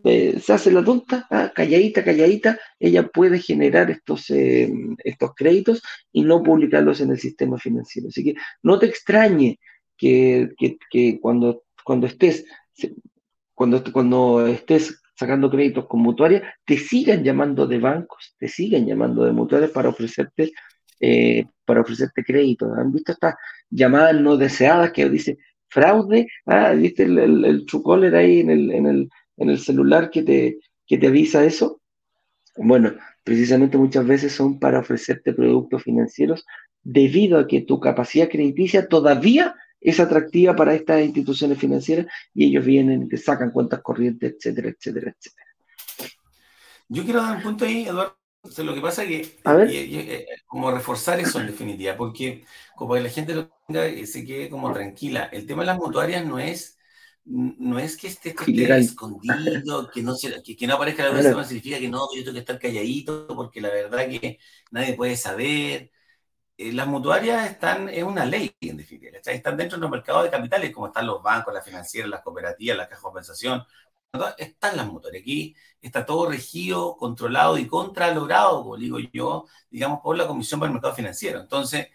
[0.03, 4.71] eh, se hace la tonta, ah, calladita, calladita, ella puede generar estos, eh,
[5.03, 8.09] estos créditos y no publicarlos en el sistema financiero.
[8.09, 9.59] Así que no te extrañe
[9.97, 10.49] que,
[11.21, 12.45] cuando, cuando estés
[13.53, 19.25] cuando, cuando estés sacando créditos con mutuarias, te sigan llamando de bancos, te sigan llamando
[19.25, 20.53] de mutuarias para ofrecerte,
[21.01, 22.69] eh, para ofrecerte créditos.
[22.77, 23.35] ¿Han visto estas
[23.69, 26.27] llamadas no deseadas que dice fraude?
[26.45, 31.07] Ah, ¿viste el, el, el ahí en el, en el celular que te, que te
[31.07, 31.81] avisa eso?
[32.57, 36.45] Bueno, precisamente muchas veces son para ofrecerte productos financieros
[36.81, 42.65] debido a que tu capacidad crediticia todavía es atractiva para estas instituciones financieras y ellos
[42.65, 45.47] vienen, te sacan cuentas corrientes, etcétera, etcétera, etcétera.
[46.89, 48.17] Yo quiero dar un punto ahí, Eduardo.
[48.57, 52.43] lo que pasa es que, eh, como reforzar eso en definitiva, porque
[52.75, 55.29] como que la gente lo tenga, se quede como tranquila.
[55.31, 56.78] El tema de las mutuarias no es
[57.25, 58.29] no es que esté,
[58.77, 61.43] escondido, que no, que, no aparezca la claro.
[61.43, 64.39] significa que no, yo tengo que estar calladito, porque la verdad que
[64.71, 65.91] nadie puede saber.
[66.57, 70.29] Eh, las mutuarias están, es una ley en definitiva, están dentro de los mercados de
[70.29, 73.63] capitales, como están los bancos, las financieras, las cooperativas, las cajas de compensación,
[74.37, 75.21] están las mutuarias.
[75.21, 80.69] Aquí está todo regido, controlado y contralorado, como digo yo, digamos, por la Comisión para
[80.69, 81.39] el Mercado Financiero.
[81.39, 81.87] Entonces,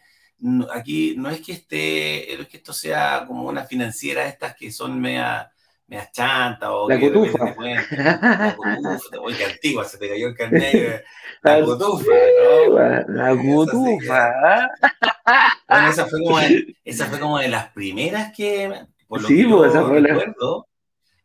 [0.73, 5.01] aquí no es que esté, es que esto sea como una financiera estas que son
[5.01, 5.51] mea,
[5.87, 7.55] mea chanta o la que cotufa.
[7.57, 11.05] la cotufa, que antigua, se te cayó el carnet.
[11.43, 12.11] La cotufa,
[12.69, 12.79] ¿no?
[13.09, 14.69] La cotufa.
[15.67, 18.71] Bueno, esa fue, como de, esa fue como de las primeras que,
[19.09, 20.69] por lo sí, que pues, recuerdo,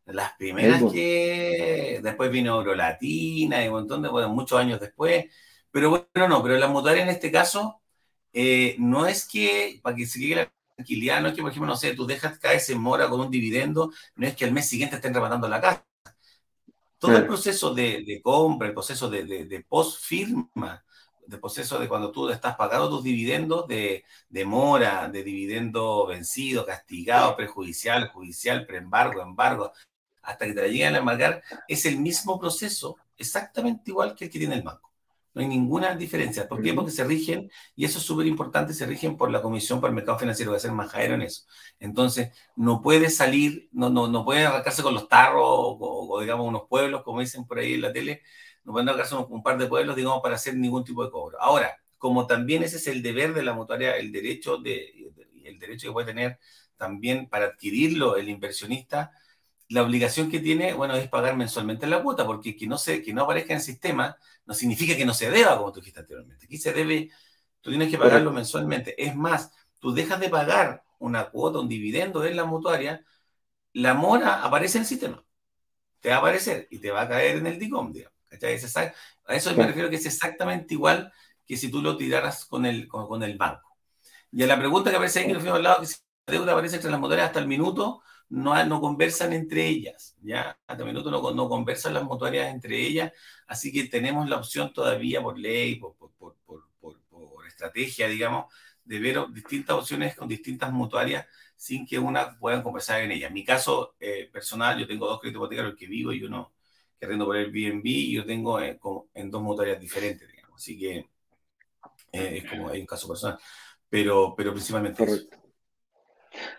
[0.05, 0.13] la...
[0.13, 5.25] las primeras que después vino Eurolatina y un montón de, bueno, muchos años después,
[5.69, 7.81] pero bueno, no, pero la mutuaria en este caso
[8.33, 11.67] eh, no es que, para que se quede la tranquilidad, no es que, por ejemplo,
[11.67, 14.67] no sé, tú dejas caer ese mora con un dividendo, no es que al mes
[14.69, 15.85] siguiente estén rematando la casa.
[16.97, 20.83] Todo el proceso de, compra, el proceso de, de, post-firma,
[21.29, 26.65] el proceso de cuando tú estás pagando tus dividendos de, de mora, de dividendo vencido,
[26.65, 29.71] castigado, prejudicial, judicial, preembargo, embargo,
[30.23, 34.31] hasta que te la lleguen a embargar, es el mismo proceso, exactamente igual que el
[34.31, 34.88] que tiene el banco.
[35.39, 36.49] No hay ninguna diferencia.
[36.49, 36.73] ¿Por qué?
[36.73, 39.95] Porque se rigen, y eso es súper importante, se rigen por la Comisión para el
[39.95, 41.43] Mercado Financiero, voy a ser majadero en eso.
[41.79, 46.63] Entonces, no puede salir, no, no, no puede arrancarse con los tarros o, digamos, unos
[46.67, 48.21] pueblos, como dicen por ahí en la tele,
[48.65, 51.41] no pueden arrancarse un, un par de pueblos, digamos, para hacer ningún tipo de cobro.
[51.41, 55.09] Ahora, como también ese es el deber de la mutuaria, el derecho, de,
[55.45, 56.37] el derecho que puede tener
[56.75, 59.11] también para adquirirlo el inversionista,
[59.69, 63.13] la obligación que tiene, bueno, es pagar mensualmente la cuota, porque que no, se, que
[63.13, 66.45] no aparezca en el sistema no significa que no se deba, como tú dijiste anteriormente.
[66.45, 67.11] Aquí se debe,
[67.61, 69.01] tú tienes que pagarlo mensualmente.
[69.01, 73.05] Es más, tú dejas de pagar una cuota, un dividendo en la mutuaria,
[73.73, 75.23] la mora aparece en el sistema.
[75.99, 78.17] Te va a aparecer y te va a caer en el DICOM, digamos.
[78.31, 81.11] A eso me refiero que es exactamente igual
[81.45, 83.77] que si tú lo tiraras con el, con, el banco.
[84.31, 85.95] Y a la pregunta que aparece ahí, que lo al lado, que si
[86.27, 90.57] la deuda aparece entre las mutuarias hasta el minuto, no, no conversan entre ellas, ¿ya?
[90.67, 93.11] Hasta minuto no, no conversan las mutuarias entre ellas,
[93.47, 96.35] así que tenemos la opción todavía por ley, por, por, por,
[96.79, 96.99] por
[97.59, 98.53] estrategia, digamos,
[98.85, 103.27] de ver distintas opciones con distintas mutuarias sin que una puedan conversar en ellas.
[103.27, 106.53] En mi caso eh, personal, yo tengo dos créditos hipotecarios que vivo y uno
[106.97, 108.79] que rendo por el BNB y yo tengo eh,
[109.13, 110.55] en dos mutuarias diferentes, digamos.
[110.55, 111.09] Así que
[112.13, 113.37] eh, es como hay un caso personal.
[113.89, 115.38] pero, pero principalmente Correcto.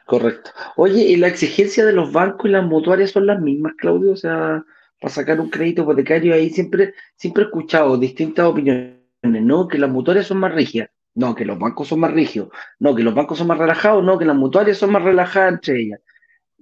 [0.06, 0.50] Correcto.
[0.76, 4.12] Oye, ¿y la exigencia de los bancos y las mutuarias son las mismas, Claudio?
[4.12, 4.64] O sea,
[5.00, 9.66] para sacar un crédito hipotecario ahí siempre, siempre he escuchado distintas opiniones, ¿no?
[9.66, 13.02] Que las mutuarias son más rígidas, no, que los bancos son más rígidos, no, que
[13.02, 16.00] los bancos son más relajados, no, que las mutuarias son más relajadas entre ellas.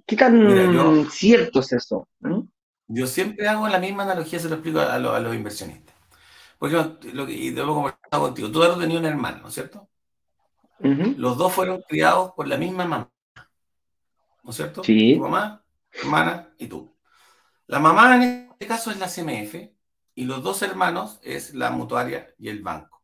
[0.05, 2.07] ¿Qué tan cierto es eso?
[2.87, 5.95] Yo siempre hago la misma analogía, se lo explico a, los inversionistas.
[6.57, 6.75] Porque
[7.13, 9.88] lo que, y debo conversar contigo, tú has tenido un hermano, ¿no es cierto?
[10.81, 13.11] Los dos fueron criados por la misma mamá.
[14.43, 14.83] ¿No es cierto?
[14.83, 15.15] Sí.
[15.15, 16.95] Tu mamá, tu hermana y tú.
[17.67, 19.55] La mamá en este caso es la CMF
[20.15, 23.03] y los dos hermanos es la mutuaria y el banco.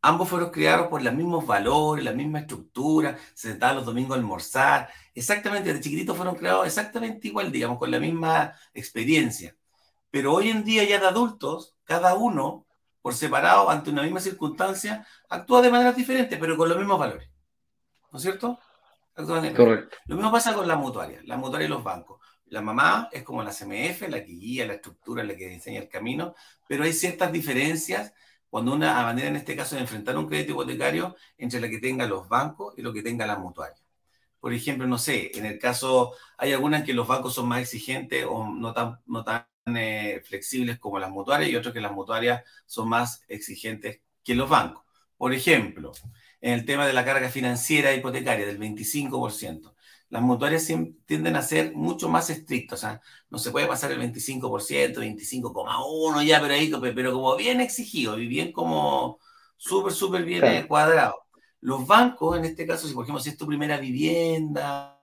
[0.00, 4.20] Ambos fueron criados por los mismos valores, la misma estructura, se sentaban los domingos a
[4.20, 9.56] almorzar, exactamente, de chiquititos fueron creados exactamente igual, digamos, con la misma experiencia.
[10.10, 12.66] Pero hoy en día ya de adultos, cada uno
[13.02, 17.28] por separado ante una misma circunstancia, actúa de manera diferente, pero con los mismos valores.
[18.10, 18.58] ¿No es cierto?
[19.54, 19.96] Correcto.
[20.06, 22.20] Lo mismo pasa con la mutuaria, la mutuaria y los bancos.
[22.46, 25.88] La mamá es como la CMF, la que guía la estructura, la que diseña el
[25.88, 26.34] camino,
[26.68, 28.12] pero hay ciertas diferencias
[28.48, 32.06] cuando una manera en este caso de enfrentar un crédito hipotecario entre la que tenga
[32.06, 33.82] los bancos y lo que tenga la mutuaria.
[34.38, 38.26] Por ejemplo, no sé, en el caso, hay algunas que los bancos son más exigentes
[38.28, 42.42] o no tan, no tan eh, flexibles como las mutuarias y otros que las mutuarias
[42.66, 44.84] son más exigentes que los bancos.
[45.16, 45.92] Por ejemplo,
[46.40, 49.74] en el tema de la carga financiera hipotecaria del 25%,
[50.08, 50.66] las mutuarias
[51.06, 52.80] tienden a ser mucho más estrictas.
[52.80, 57.60] O sea, no se puede pasar el 25%, 25,1 ya, pero ahí, pero como bien
[57.60, 59.18] exigido y bien como
[59.56, 61.22] súper, súper bien cuadrado.
[61.60, 65.01] Los bancos, en este caso, si por ejemplo si es tu primera vivienda,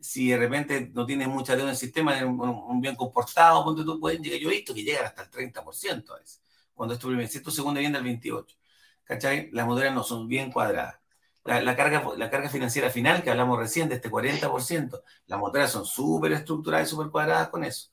[0.00, 4.00] si de repente no tienes mucha deuda en el sistema, un, bien comportado, cuando tú
[4.00, 6.42] pueden llegar, yo he visto que llegan hasta el 30% a veces,
[6.74, 8.56] cuando es tu primer, si tu segunda vivienda, el 28%.
[9.04, 9.50] ¿Cachai?
[9.52, 11.00] Las modelos no son bien cuadradas.
[11.44, 15.84] La, carga, la carga financiera final que hablamos recién de este 40%, las modelos son
[15.84, 17.90] súper estructuradas y súper cuadradas con eso.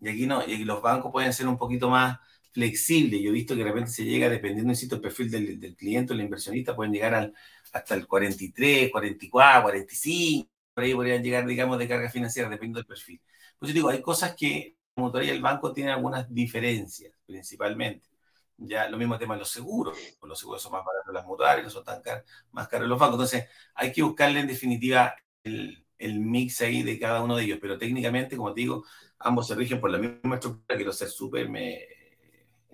[0.00, 2.18] Y aquí no, y los bancos pueden ser un poquito más
[2.52, 3.20] flexibles.
[3.22, 6.12] Yo he visto que de repente se llega, dependiendo, insisto, el perfil del, del cliente
[6.12, 7.34] o el inversionista, pueden llegar al,
[7.72, 12.86] hasta el 43, 44, 45 por ahí podrían llegar, digamos, de carga financiera, dependiendo del
[12.86, 13.20] perfil.
[13.58, 18.08] Pues yo digo, hay cosas que la mutuaria y el banco tienen algunas diferencias, principalmente.
[18.56, 21.70] Ya lo mismo tema de los seguros, los seguros son más baratos las mutuarias, no
[21.70, 23.14] son tan caros, más caros los bancos.
[23.16, 27.58] Entonces, hay que buscarle en definitiva el, el, mix ahí de cada uno de ellos.
[27.60, 28.84] Pero técnicamente, como te digo,
[29.18, 30.76] ambos se rigen por la misma estructura.
[30.76, 31.48] Quiero ser súper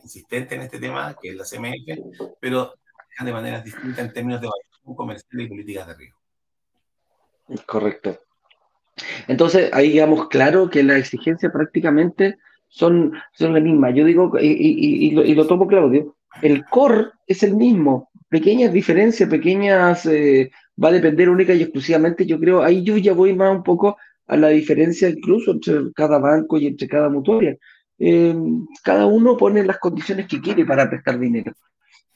[0.02, 2.74] insistente en este tema, que es la CMF, pero
[3.24, 4.48] de maneras distintas en términos de
[4.96, 6.17] comercial y políticas de riesgo.
[7.66, 8.18] Correcto.
[9.26, 13.94] Entonces, ahí digamos claro que las exigencias prácticamente son, son las mismas.
[13.94, 18.10] Yo digo, y, lo, tomo Claudio, el core es el mismo.
[18.28, 20.50] Pequeñas diferencias, pequeñas, eh,
[20.82, 23.96] va a depender única y exclusivamente, yo creo, ahí yo ya voy más un poco
[24.26, 27.56] a la diferencia incluso entre cada banco y entre cada mutuaria.
[27.98, 28.34] Eh,
[28.84, 31.52] cada uno pone las condiciones que quiere para prestar dinero.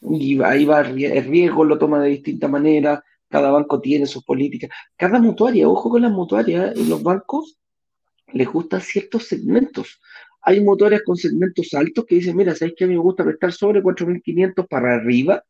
[0.02, 4.68] Y ahí va el riesgo, lo toma de distinta manera, cada banco tiene sus políticas.
[4.94, 7.58] Cada mutuaria, ojo con las mutuarias, en los bancos
[8.34, 10.00] les gustan ciertos segmentos.
[10.42, 13.52] Hay mutuarias con segmentos altos que dicen, mira, ¿sabes que a mí me gusta prestar
[13.52, 15.42] sobre 4.500 para arriba?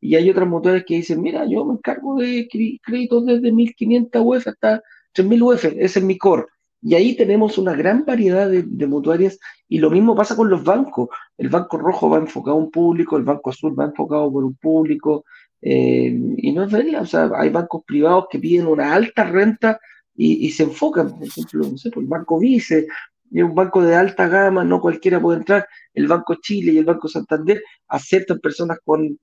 [0.00, 2.46] Y hay otras mutuarias que dicen, mira, yo me encargo de
[2.82, 4.82] créditos desde 1.500 UF hasta
[5.14, 6.44] 3.000 UF, ese es mi core.
[6.82, 10.62] Y ahí tenemos una gran variedad de, de, mutuarias y lo mismo pasa con los
[10.62, 11.08] bancos.
[11.36, 14.54] El banco rojo va enfocado a un público, el banco azul va enfocado por un
[14.54, 15.24] público,
[15.66, 19.80] eh, y no es verdad, o sea, hay bancos privados que piden una alta renta
[20.14, 22.86] y, se enfocan, por ejemplo, no sé, por el Banco Vice,
[23.32, 26.84] es un banco de alta gama, no cualquiera puede entrar, el Banco Chile y el
[26.84, 29.18] Banco Santander aceptan personas con,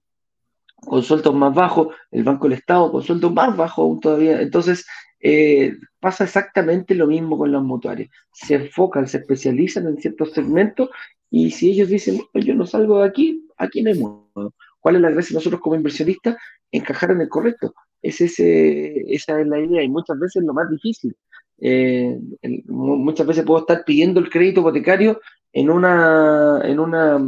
[0.75, 4.41] con sueldos más bajos, el Banco del Estado con sueldos más bajos aún todavía.
[4.41, 4.83] Entonces,
[5.19, 8.09] eh, pasa exactamente lo mismo con las mutuarias.
[8.33, 10.89] Se enfocan, se especializan en ciertos segmentos
[11.29, 14.53] y si ellos dicen, yo no salgo de aquí, aquí hay modo.
[14.81, 16.35] ¿Cuál es la gracia de nosotros como inversionistas?
[16.71, 17.73] Encajar en el correcto.
[18.01, 21.15] Es ese, esa es la idea y muchas veces lo más difícil.
[21.59, 22.19] Eh,
[22.67, 25.21] muchas veces puedo estar pidiendo el crédito hipotecario
[25.53, 27.19] en una, en una,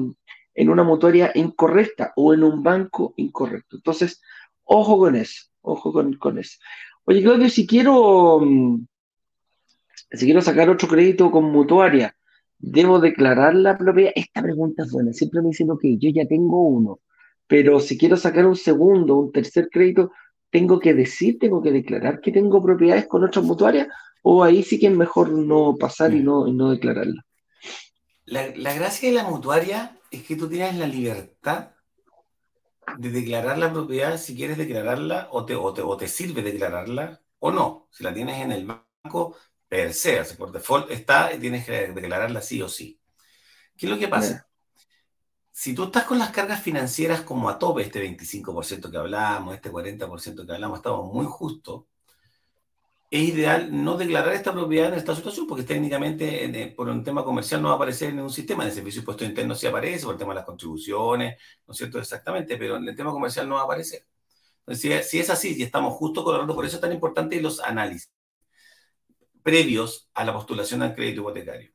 [0.55, 3.75] en una mutuaria incorrecta o en un banco incorrecto.
[3.75, 4.19] Entonces,
[4.63, 6.57] ojo con eso, ojo con, eso.
[7.05, 8.41] Oye, Claudio, si quiero,
[10.11, 12.15] si quiero sacar otro crédito con mutuaria,
[12.57, 14.11] ¿debo declarar la propiedad?
[14.15, 15.13] Esta pregunta es buena.
[15.13, 16.99] Siempre me dicen, ok, yo ya tengo uno
[17.47, 20.11] pero si quiero sacar un segundo, un tercer crédito,
[20.49, 23.87] tengo que decir, tengo que declarar que tengo propiedades con otras mutuarias,
[24.21, 27.25] o ahí sí que es mejor no pasar y no, no declararla.
[28.25, 31.71] La, gracia de la mutuaria es que tú tienes la libertad
[32.97, 37.89] de declarar la propiedad si quieres declararla o te, o te, sirve declararla o no.
[37.91, 39.35] Si la tienes en el banco,
[39.67, 42.99] per se, por default está y tienes que declararla sí o sí.
[43.75, 44.47] ¿Qué es lo que pasa?
[45.53, 49.71] Si tú estás con las cargas financieras como a tope, este 25% que hablamos, este
[49.71, 51.83] 40% que hablamos, estamos muy justos,
[53.11, 57.23] es ideal no declarar esta propiedad en esta situación, porque técnicamente eh, por un tema
[57.23, 58.65] comercial no va a aparecer en un sistema.
[58.65, 61.37] de servicio de impuesto interno sí aparece, por el tema de las contribuciones,
[61.67, 61.99] ¿no es cierto?
[61.99, 64.07] Exactamente, pero en el tema comercial no va a aparecer.
[64.65, 68.11] Entonces, si, es así, si estamos justo colorando, por eso es tan importante los análisis
[69.43, 71.71] previos a la postulación al crédito hipotecario.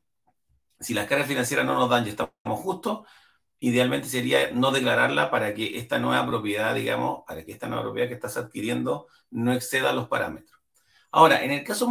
[0.79, 3.07] Si las cargas financieras no nos dan y estamos justos,
[3.59, 8.07] idealmente sería no declararla para que esta nueva propiedad, digamos, para que esta nueva propiedad
[8.07, 10.59] que estás adquiriendo no exceda los parámetros.
[11.11, 11.87] Ahora, en el caso,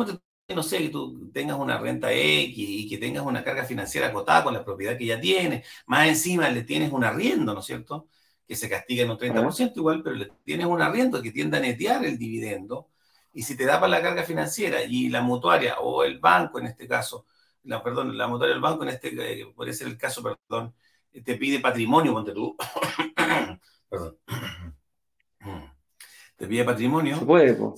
[0.55, 4.45] no sé, que tú tengas una renta X y que tengas una carga financiera acotada
[4.45, 8.09] con la propiedad que ya tienes, más encima le tienes un arriendo, ¿no es cierto?
[8.47, 11.61] Que se castiga en un 30% igual, pero le tienes un arriendo que tiende a
[11.61, 12.89] netear el dividendo.
[13.35, 16.67] Y si te da para la carga financiera y la mutuaria o el banco en
[16.67, 17.27] este caso,
[17.65, 20.75] la, perdón, la mutuaria del banco en este, eh, puede ser el caso, perdón,
[21.23, 22.57] te pide patrimonio, ponte tú.
[23.89, 24.19] perdón
[26.39, 27.17] te pide patrimonio.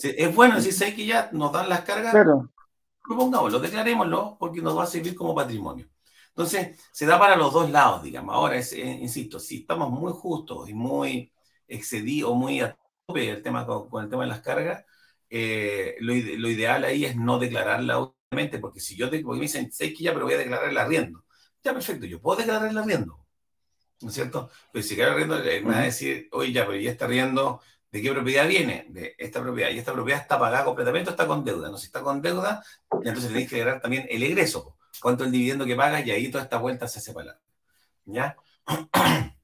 [0.03, 2.53] Es bueno, si sabes que ya nos dan las cargas, claro.
[3.03, 5.88] propongámoslo, declarémoslo, porque nos va a servir como patrimonio.
[6.28, 8.34] Entonces, se da para los dos lados, digamos.
[8.34, 11.32] Ahora, es, eh, insisto, si estamos muy justos y muy
[11.66, 14.84] excedidos, muy a tope el tema, con, el tema de las cargas,
[15.30, 19.72] eh, lo, ideal ahí es no declararla, obviamente, porque si yo, te, porque me dicen,
[19.72, 21.24] sé que ya, pero voy a declarar el arriendo.
[21.64, 23.26] Ya, perfecto, yo puedo declarar el arriendo,
[24.01, 24.51] ¿no es cierto?
[24.72, 28.01] Pero si quiero arriendo, me va a decir, oye, ya, pero ya está arriendo ¿De
[28.03, 28.86] qué propiedad viene?
[28.88, 29.70] De esta propiedad.
[29.70, 31.70] Y esta propiedad está pagada completamente o está con deuda.
[31.70, 34.76] No, si está con deuda, entonces tenéis que declarar también el egreso.
[35.01, 36.07] ¿Cuánto es el dividendo que pagas?
[36.07, 37.40] Y ahí toda esta vuelta se separa.
[38.05, 38.36] ¿Ya?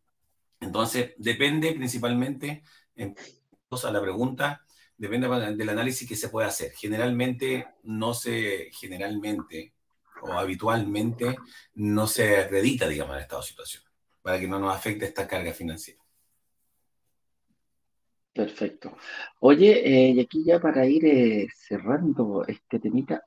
[0.60, 2.62] Entonces, depende principalmente,
[2.96, 4.64] a la pregunta,
[4.96, 6.72] depende del análisis que se puede hacer.
[6.72, 9.74] Generalmente, no se, generalmente
[10.22, 11.36] o habitualmente,
[11.74, 13.82] no se acredita, digamos, en estado de situación,
[14.26, 16.00] para que no nos afecte esta carga financiera.
[18.32, 18.96] Perfecto.
[19.38, 23.22] Oye, eh, y aquí ya para ir eh, cerrando este temita.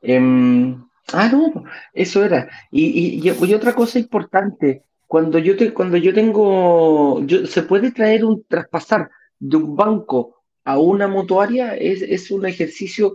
[0.00, 0.82] Em,
[1.12, 2.48] ah, no, eso era.
[2.70, 9.10] Y, otra cosa importante, cuando yo te, cuando yo tengo, se puede traer un traspasar
[9.38, 13.14] de un banco a una mutuaria, es, es un ejercicio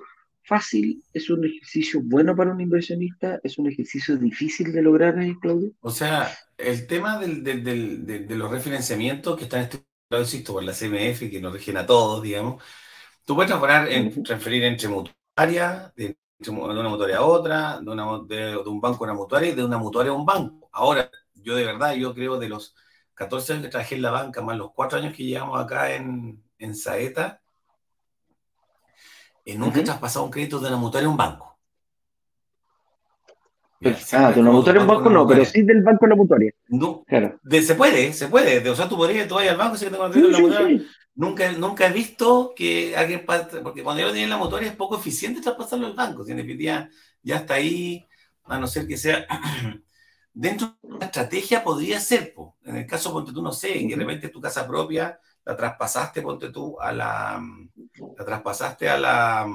[0.49, 5.37] fácil, es un ejercicio bueno para un inversionista, es un ejercicio difícil de lograr, eh,
[5.39, 5.71] Claudio.
[5.81, 6.27] O sea,
[6.57, 9.69] el tema del, del, del, de, los refinanciamientos que están
[10.17, 12.63] insisto, por la CMF que nos rigen a todos, digamos,
[13.23, 13.51] tú puedes
[14.23, 19.13] transferir, entre mutuarias, de, una mutuaria a otra, de, una, de, un banco a una
[19.13, 20.67] mutuaria y de una mutuaria a un banco.
[20.71, 22.75] Ahora, yo de verdad, yo creo de los
[23.13, 26.43] 14 años que trabajé en la banca, más los 4 años que llevamos acá en,
[26.57, 27.41] en Saeta,
[29.51, 31.49] eh, nunca he traspasado un crédito de una mutuaria a un banco
[34.13, 36.51] ah, de una mutuaria en banco no, pero sí del banco en la mutuaria.
[36.67, 38.67] No, se puede, se puede.
[38.69, 40.81] o sea, tú podrías, tú vas al banco, si que tengo en la mutuaria.
[41.15, 43.25] Nunca, nunca he visto que alguien,
[43.63, 46.23] porque cuando yo lo tenía en la mutuaria es poco eficiente traspasarlo al banco.
[46.23, 46.87] Si definitiva
[47.21, 48.07] ya está ahí,
[48.45, 49.25] a no ser que sea
[50.33, 52.33] dentro de una estrategia podría ser,
[52.63, 56.21] en el caso, ponte tú, no sé, que de repente tu casa propia la traspasaste,
[56.21, 57.41] ponte tú, a la,
[58.17, 59.47] la traspasaste a la,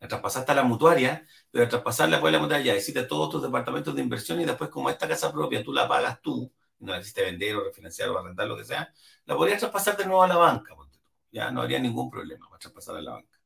[0.00, 3.94] la traspasaste a la mutuaria, pero traspasarla puede la mutuaria ya hiciste todos tus departamentos
[3.94, 7.22] de inversión y después como esta casa propia tú la pagas tú, no la hiciste
[7.22, 8.92] vender o refinanciar o arrendar, lo que sea,
[9.24, 10.74] la podrías traspasar de nuevo a la banca,
[11.30, 13.38] ya no habría ningún problema para traspasar a la banca.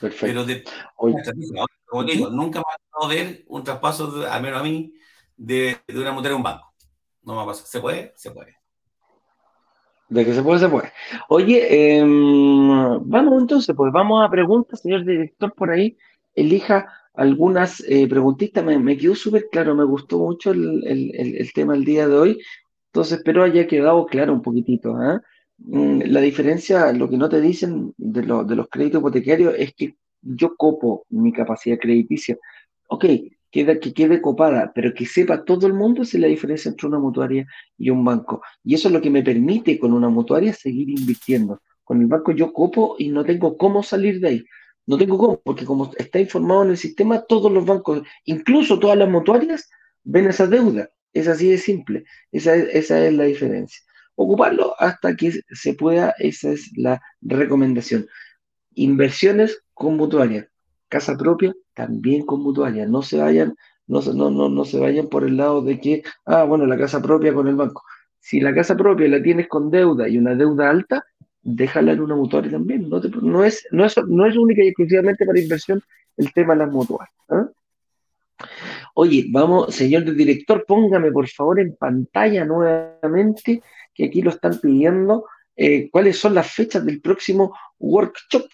[0.00, 0.26] Perfecto.
[0.26, 0.64] Pero de,
[1.86, 4.94] como digo, nunca me ha ver un traspaso, al menos a mí,
[5.36, 6.74] de, de una mutuaria a un banco.
[7.22, 7.66] No me ha pasado.
[7.66, 8.12] ¿Se puede?
[8.16, 8.59] Se puede.
[10.10, 10.92] De que se puede, se puede.
[11.28, 12.68] Oye, em,
[13.08, 15.96] vamos entonces, pues vamos a preguntas, señor director, por ahí.
[16.34, 18.64] Elija algunas eh, preguntitas.
[18.64, 22.38] Me, quedó súper claro, me gustó mucho el, tema el día de hoy.
[22.86, 24.96] Entonces, espero haya quedado claro un poquitito.
[24.96, 25.22] ¿ah?
[25.58, 29.94] Mm, la diferencia, lo que no te dicen de, de los créditos hipotecarios es que
[30.22, 32.36] yo copo mi capacidad crediticia.
[32.88, 33.04] Ok,
[33.50, 37.46] que quede copada, pero que sepa todo el mundo si la diferencia entre una mutuaria
[37.76, 38.42] y un banco.
[38.62, 41.60] Y eso es lo que me permite con una mutuaria seguir invirtiendo.
[41.82, 44.44] Con el banco yo copo y no tengo cómo salir de ahí.
[44.86, 48.96] No tengo cómo, porque como está informado en el sistema, todos los bancos, incluso todas
[48.96, 49.68] las mutuarias,
[50.04, 50.88] ven esa deuda.
[51.12, 52.04] Es así de simple.
[52.30, 53.80] Esa es, esa es la diferencia.
[54.14, 58.06] Ocuparlo hasta que se pueda, esa es la recomendación.
[58.74, 60.48] Inversiones con mutuaria.
[60.90, 62.86] Casa propia, también con mutuaria.
[62.86, 63.54] No se vayan,
[63.86, 67.00] no, no, no, no se vayan por el lado de que, ah, bueno, la casa
[67.00, 67.82] propia con el banco.
[68.18, 71.02] si la casa propia la tienes con deuda y una deuda alta,
[71.42, 72.90] déjala en una mutuaria también.
[72.90, 75.82] No, no, es, no, es, no es única y exclusivamente para inversión
[76.18, 77.14] el tema de las mutuarias.
[77.30, 77.48] ¿ah?
[78.94, 83.62] Oye, vamos, señor director, póngame por favor en pantalla nuevamente,
[83.94, 85.26] que aquí lo están pidiendo,
[85.56, 88.46] eh, cuáles son las fechas del próximo workshop.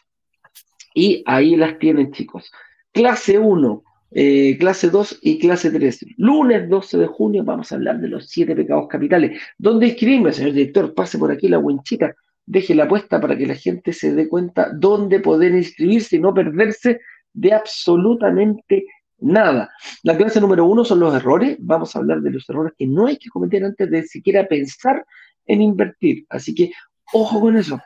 [0.97, 2.51] Y ahí las tienen, chicos.
[2.91, 6.07] Clase 1, eh, clase 2 y clase 3.
[6.17, 9.39] Lunes 12 de junio vamos a hablar de los siete pecados capitales.
[9.59, 10.95] ¿Dónde escribirme, señor director?
[10.95, 12.15] Pase por aquí la winchita,
[12.47, 16.33] deje la apuesta para que la gente se dé cuenta dónde poder inscribirse y no
[16.33, 17.03] perderse
[17.35, 18.87] de absolutamente
[19.19, 19.71] nada.
[20.03, 21.59] La clase número uno son los errores.
[21.61, 25.05] Vamos a hablar de los errores que no hay que cometer antes de siquiera pensar
[25.45, 26.25] en invertir.
[26.31, 26.73] Así que
[27.13, 27.79] ojo con eso.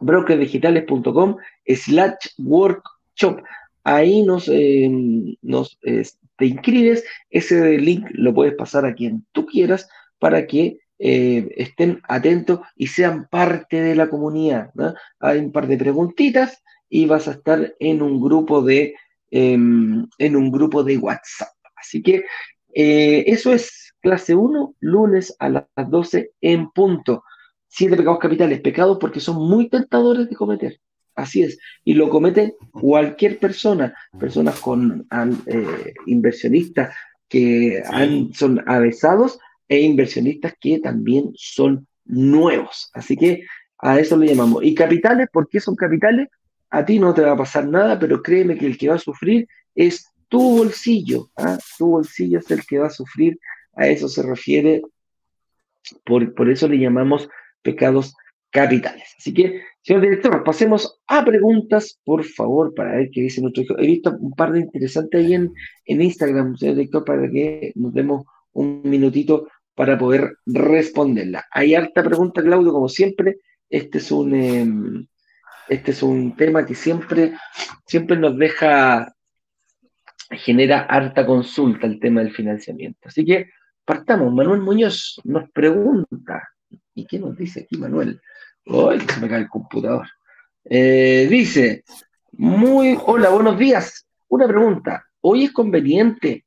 [0.00, 1.36] brokerdigitales.com
[1.66, 3.42] slash workshop.
[3.84, 4.90] Ahí nos, eh,
[6.36, 7.04] te inscribes.
[7.30, 9.88] Ese link lo puedes pasar a quien tú quieras
[10.18, 14.70] para que eh, estén atentos y sean parte de la comunidad.
[15.20, 18.94] Hay un par de preguntitas y vas a estar en un grupo de,
[19.30, 21.48] em, en un grupo de WhatsApp.
[21.76, 22.24] Así que
[22.74, 27.24] eh, eso es clase 1, lunes a las 12 en punto.
[27.76, 30.80] Siete pecados capitales, pecados porque son muy tentadores de cometer.
[31.14, 31.58] Así es.
[31.84, 35.06] Y lo cometen cualquier persona, personas con
[35.46, 36.94] eh, inversionistas
[37.28, 37.82] que
[38.32, 42.90] son avesados e inversionistas que también son nuevos.
[42.94, 43.42] Así que
[43.78, 44.64] a eso le llamamos.
[44.64, 45.28] ¿Y capitales?
[45.30, 46.28] ¿Por qué son capitales?
[46.70, 48.98] a ti no te va a pasar nada, pero créeme que el que va a
[48.98, 51.30] sufrir es tu bolsillo.
[51.36, 51.58] ¿ah?
[51.78, 53.38] Tu bolsillo es el que va a sufrir.
[53.74, 54.82] A eso se refiere.
[56.04, 57.28] Por, por eso le llamamos
[57.66, 58.14] pecados
[58.50, 59.08] capitales.
[59.18, 63.78] Así que, señor director, pasemos a preguntas, por favor, para ver qué dice nuestro hijo.
[63.78, 65.52] He visto un par de interesantes ahí en,
[65.84, 71.44] en Instagram, señor director, para que nos demos un minutito para poder responderla.
[71.50, 73.40] Hay harta pregunta, Claudio, como siempre.
[73.68, 75.06] Este es un, em,
[75.68, 77.34] este es un tema que siempre,
[77.84, 79.12] siempre nos deja,
[80.30, 83.08] genera harta consulta el tema del financiamiento.
[83.08, 83.50] Así que
[83.84, 84.32] partamos.
[84.32, 86.48] Manuel Muñoz nos pregunta,
[86.94, 88.20] ¿y qué nos dice aquí Manuel?
[88.66, 90.06] ¡Ay, se me cae el computador!
[90.64, 91.84] Eh, dice,
[92.32, 94.06] muy, hola, buenos días.
[94.28, 96.44] Una pregunta, ¿hoy es conveniente?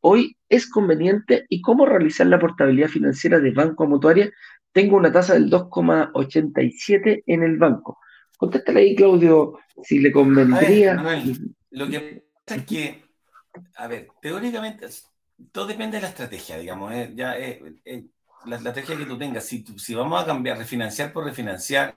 [0.00, 4.30] ¿Hoy es conveniente y cómo realizar la portabilidad financiera de banco a mutuaria?
[4.70, 7.98] Tengo una tasa del 2,87 en el banco.
[8.36, 10.94] Contéstale ahí, Claudio, si le convendría.
[11.70, 13.04] lo que pasa es que,
[13.76, 14.86] a ver, teóricamente,
[15.52, 16.92] todo depende de la estrategia, digamos.
[16.92, 18.04] Eh, ya, eh, eh,
[18.46, 19.44] la, estrategia que tú tengas.
[19.44, 21.96] Si, si vamos a cambiar, refinanciar por refinanciar,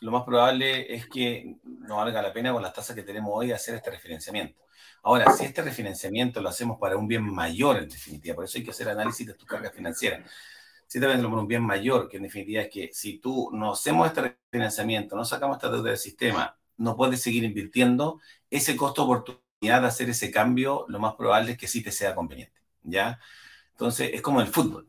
[0.00, 3.52] lo más probable es que no valga la pena con las tasas que tenemos hoy
[3.52, 4.60] hacer este refinanciamiento.
[5.02, 8.64] Ahora, si este refinanciamiento lo hacemos para un bien mayor, en definitiva, por eso hay
[8.64, 10.24] que hacer análisis de tu carga financiera
[10.90, 13.74] si te venden por un bien mayor, que en definitiva es que si tú no
[13.74, 18.20] hacemos este refinanciamiento, no sacamos esta deuda del sistema, no puedes seguir invirtiendo,
[18.50, 22.16] ese costo oportunidad de hacer ese cambio, lo más probable es que sí te sea
[22.16, 23.20] conveniente, ¿ya?
[23.70, 24.88] Entonces, es como el fútbol.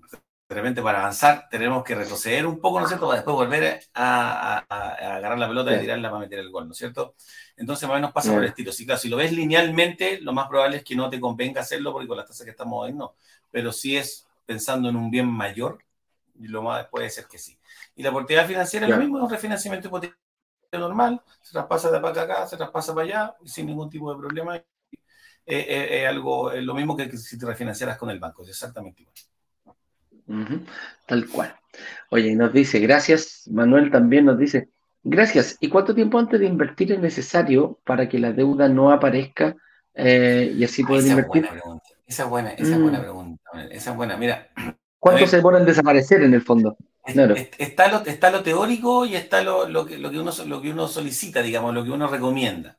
[0.51, 3.07] De repente, para avanzar, tenemos que retroceder un poco, ¿no es cierto?
[3.07, 6.77] Para después volver a, agarrar la pelota y tirarla para meter el gol, ¿no es
[6.77, 7.15] cierto?
[7.55, 8.73] Entonces, más o menos pasa por el estilo.
[8.73, 11.93] Si, claro, si lo ves linealmente, lo más probable es que no te convenga hacerlo
[11.93, 13.15] porque con las tasas que estamos hoy no.
[13.49, 15.85] Pero si es pensando en un bien mayor,
[16.37, 17.57] lo más puede ser que sí.
[17.95, 20.19] Y la oportunidad financiera es lo mismo, es un refinanciamiento hipotecario
[20.73, 24.19] normal, se traspasa de acá a acá, se traspasa para allá, sin ningún tipo de
[24.19, 24.57] problema.
[24.57, 24.65] Es
[25.45, 29.15] eh, eh, algo, lo mismo que si te refinanciaras con el banco, es exactamente igual.
[31.05, 31.55] Tal cual.
[32.09, 34.69] Oye, nos dice, gracias, Manuel también nos dice,
[35.03, 35.57] gracias.
[35.59, 39.55] ¿Y cuánto tiempo antes de invertir es necesario para que la deuda no aparezca
[39.93, 41.47] eh, y así poder invertir?
[42.05, 43.01] esa es buena, esa es buena mm.
[43.01, 43.51] pregunta.
[43.69, 44.17] Esa es buena.
[44.17, 44.49] Mira,
[45.01, 46.77] ¿Cuánto se demoran en desaparecer en el fondo?
[47.03, 50.87] Está, lo, está lo teórico y está lo, que, lo, que uno, lo que uno
[50.87, 52.77] solicita, digamos, lo que uno recomienda.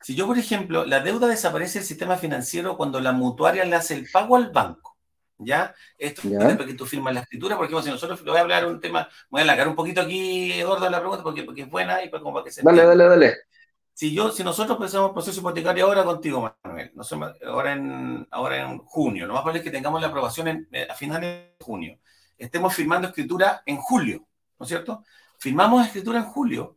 [0.00, 3.94] Si yo, por ejemplo, la deuda desaparece del sistema financiero cuando la mutuaria le hace
[3.94, 4.95] el pago al banco,
[5.38, 5.74] ¿ya?
[5.98, 9.08] Esto es porque tú firmas la escritura, porque si nosotros voy a hablar un tema,
[9.28, 12.22] voy a alargar un poquito aquí, Eduardo, la pregunta, porque, porque es buena y para,
[12.22, 13.36] como para que se Dale, dale, dale.
[13.92, 17.16] Si, yo, si nosotros empezamos el proceso hipotecario ahora contigo, Manuel, no sé,
[17.46, 20.94] ahora, en, ahora en junio, lo más probable es que tengamos la aprobación eh, a
[20.94, 21.98] finales de junio.
[22.36, 24.26] Estemos firmando escritura en julio,
[24.58, 25.02] ¿no es cierto?
[25.38, 26.76] Firmamos escritura en julio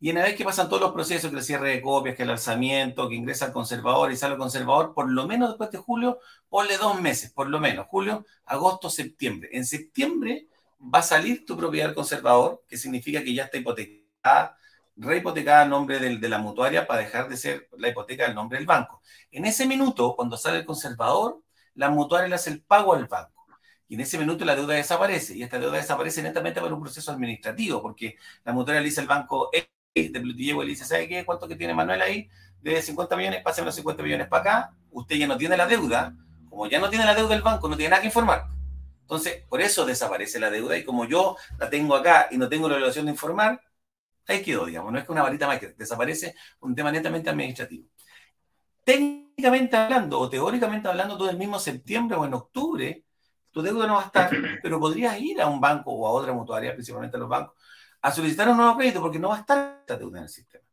[0.00, 2.30] y una vez que pasan todos los procesos, que el cierre de copias, que el
[2.30, 6.20] alzamiento, que ingresa al conservador y sale al conservador, por lo menos después de julio,
[6.48, 9.48] ponle dos meses, por lo menos, julio, agosto, septiembre.
[9.52, 10.48] En septiembre
[10.82, 14.56] va a salir tu propiedad al conservador, que significa que ya está hipotecada
[14.98, 18.66] rehipotecada a nombre de la mutuaria para dejar de ser la hipoteca del nombre del
[18.66, 19.00] banco.
[19.30, 21.42] En ese minuto, cuando sale el conservador,
[21.74, 23.37] la mutuaria le hace el pago al banco.
[23.88, 25.36] Y en ese minuto la deuda desaparece.
[25.36, 29.06] Y esta deuda desaparece netamente por un proceso administrativo, porque la mutuaria le dice al
[29.06, 31.24] banco E de Plutillevo le dice, ¿sabe qué?
[31.24, 32.28] ¿Cuánto que tiene Manuel ahí?
[32.60, 34.74] De 50 millones, pásame los 50 millones para acá.
[34.90, 36.14] Usted ya no tiene la deuda.
[36.48, 38.46] Como ya no tiene la deuda del banco, no tiene nada que informar.
[39.00, 40.76] Entonces, por eso desaparece la deuda.
[40.76, 43.60] Y como yo la tengo acá y no tengo la obligación de informar,
[44.26, 44.92] ahí quedó, digamos.
[44.92, 47.88] No es que una varita mágica, desaparece un tema netamente administrativo.
[48.84, 53.04] Técnicamente hablando, o teóricamente hablando, todo el mismo septiembre o en octubre,
[53.50, 54.30] tu deuda no va a estar,
[54.62, 57.56] pero podrías ir a un banco o a otra mutuaria, principalmente a los bancos,
[58.00, 60.64] a solicitar un nuevo crédito porque no va a estar esta deuda en el sistema.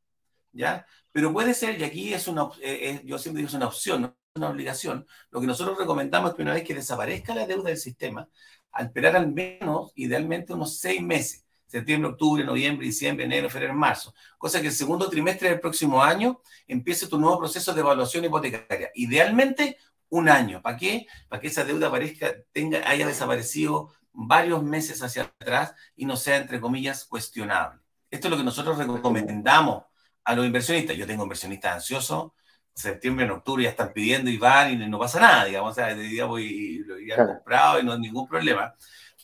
[0.51, 0.85] ¿Ya?
[1.11, 4.07] Pero puede ser, y aquí es una, eh, yo siempre digo es una opción, no
[4.07, 5.05] es una obligación.
[5.31, 8.29] Lo que nosotros recomendamos es que una vez que desaparezca la deuda del sistema,
[8.71, 14.13] al esperar al menos, idealmente, unos seis meses, septiembre, octubre, noviembre, diciembre, enero, febrero, marzo,
[14.37, 18.91] cosa que el segundo trimestre del próximo año empiece tu nuevo proceso de evaluación hipotecaria.
[18.95, 19.77] Idealmente,
[20.09, 20.61] un año.
[20.61, 21.07] ¿Para qué?
[21.29, 26.37] Para que esa deuda parezca, tenga, haya desaparecido varios meses hacia atrás y no sea,
[26.37, 27.81] entre comillas, cuestionable.
[28.09, 29.83] Esto es lo que nosotros recomendamos
[30.23, 30.95] a los inversionistas.
[30.97, 32.31] Yo tengo inversionistas ansiosos,
[32.73, 35.93] septiembre, en octubre ya están pidiendo y van y no pasa nada, digamos, o sea,
[35.95, 38.73] digamos, y lo han comprado y no hay ningún problema.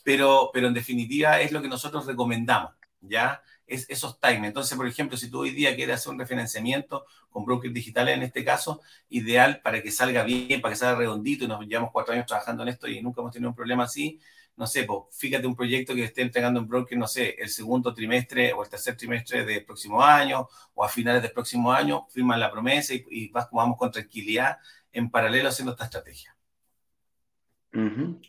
[0.04, 3.42] Pero, pero en definitiva es lo que nosotros recomendamos, ¿ya?
[3.72, 4.44] Es esos times.
[4.44, 8.22] Entonces, por ejemplo, si tú hoy día quieres hacer un refinanciamiento con brokers digitales en
[8.22, 12.12] este caso, ideal para que salga bien, para que salga redondito, y nos llevamos cuatro
[12.12, 14.20] años trabajando en esto y nunca hemos tenido un problema así,
[14.56, 18.52] no sé, fíjate un proyecto que esté entregando en broker, no sé, el segundo trimestre
[18.52, 22.50] o el tercer trimestre del próximo año o a finales del próximo año, firman la
[22.50, 24.58] promesa y, vas, vamos con tranquilidad
[24.92, 26.36] en paralelo haciendo esta estrategia.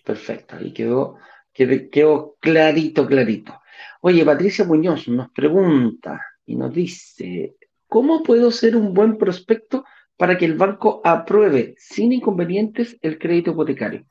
[0.05, 1.17] perfecto, ahí quedó,
[1.51, 3.61] quedó, clarito, clarito.
[4.05, 7.55] Oye, Patricia Muñoz nos pregunta y nos dice,
[7.87, 9.85] ¿cómo puedo ser un buen prospecto
[10.17, 14.05] para que el banco apruebe sin inconvenientes el crédito hipotecario?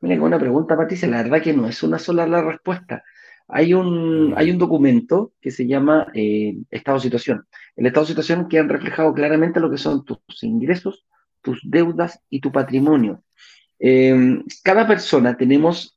[0.00, 3.04] Mira, una pregunta, Patricia, la verdad que no es una sola la respuesta.
[3.46, 7.46] Hay un, hay un documento que se llama eh, Estado de Situación.
[7.76, 11.06] El Estado de Situación que han reflejado claramente lo que son tus ingresos,
[11.40, 13.22] tus deudas y tu patrimonio.
[13.78, 15.95] Em, cada persona tenemos,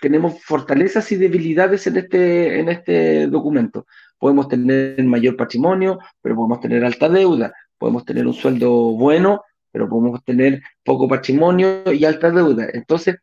[0.00, 3.86] tenemos fortalezas y debilidades en este, en este documento.
[4.18, 7.52] Podemos tener mayor patrimonio, pero podemos tener alta deuda.
[7.78, 12.68] Podemos tener un sueldo bueno, pero podemos tener poco patrimonio y alta deuda.
[12.72, 13.16] Entonces,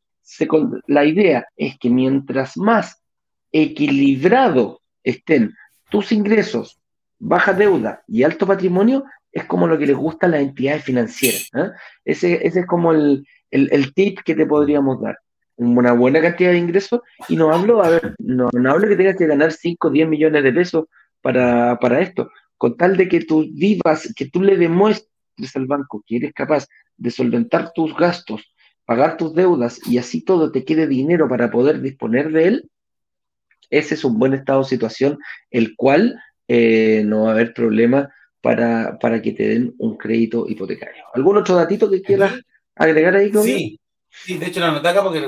[0.87, 3.01] la idea es que mientras más
[3.51, 5.53] equilibrado estén
[5.89, 6.79] tus ingresos,
[7.19, 11.49] baja deuda y alto patrimonio, es como lo que les gusta a las entidades financieras.
[11.53, 11.69] ¿eh?
[12.05, 15.17] Ese, ese, es como el, el, tip que te podríamos dar.
[15.57, 19.15] Una buena cantidad de ingresos, y no hablo, a ver, no, no hablo que tengas
[19.15, 20.85] que ganar 5 o 10 millones de pesos
[21.21, 26.03] para, para esto, con tal de que tú vivas, que tú le demuestres al banco
[26.05, 28.53] que eres capaz de solventar tus gastos,
[28.85, 32.69] pagar tus deudas y así todo te quede dinero para poder disponer de él,
[33.69, 35.17] ese es un buen estado de situación,
[35.49, 40.45] el cual eh, no va a haber problema para, para, que te den un crédito
[40.47, 41.03] hipotecario.
[41.13, 42.39] ¿Algún otro datito que quieras
[42.75, 43.79] agregar ahí, Sí,
[44.23, 45.21] sí, de hecho la anoté acá porque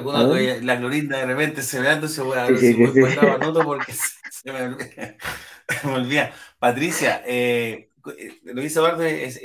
[0.62, 4.78] la clorinda de repente se ve, entonces voy a ver si voy porque se, me,
[5.84, 6.32] me olvida.
[6.60, 9.40] Patricia, eh, eh, lo dice Eduardo es,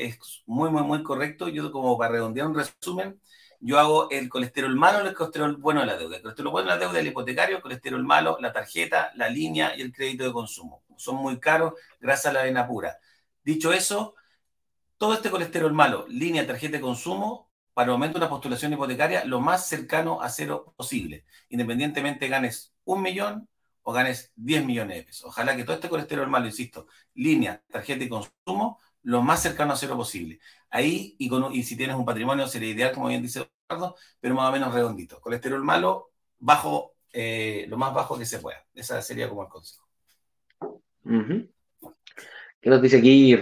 [0.46, 1.48] muy, muy, muy correcto.
[1.48, 3.20] Yo, como para redondear un resumen,
[3.60, 6.16] yo hago el colesterol malo y el colesterol bueno de la deuda.
[6.16, 9.28] El colesterol bueno de la deuda es el hipotecario, el colesterol malo, la tarjeta, la
[9.28, 10.82] línea y el crédito de consumo.
[10.96, 12.98] Son muy caros gracias a la arena pura.
[13.44, 14.14] Dicho eso,
[14.96, 19.24] todo este colesterol malo, línea, tarjeta de consumo, para el momento de una postulación hipotecaria,
[19.24, 21.24] lo más cercano a cero posible.
[21.48, 23.48] Independientemente ganes un millón,
[23.82, 25.24] o ganes 10 millones de pesos.
[25.26, 29.76] Ojalá que todo este colesterol malo, insisto, línea, tarjeta y consumo, lo más cercano a
[29.76, 30.40] cero posible.
[30.70, 34.48] Ahí, y, con, si tienes un patrimonio, sería ideal, como bien dice Eduardo, pero más
[34.48, 35.20] o menos redondito.
[35.20, 38.64] Colesterol malo, bajo, eh, lo más bajo que se pueda.
[38.74, 39.88] Esa sería como el consejo.
[42.60, 43.36] ¿Qué nos dice aquí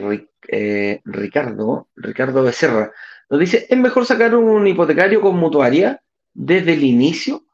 [0.48, 1.88] eh, Ricardo?
[1.94, 2.90] Ricardo Becerra.
[3.30, 6.02] Nos dice, ¿es mejor sacar un hipotecario con mutuaria
[6.34, 7.44] desde el inicio?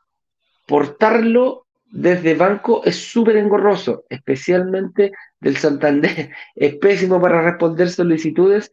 [0.67, 6.31] portarlo desde banco es súper engorroso, especialmente del Santander.
[6.55, 8.73] Es pésimo para responder solicitudes.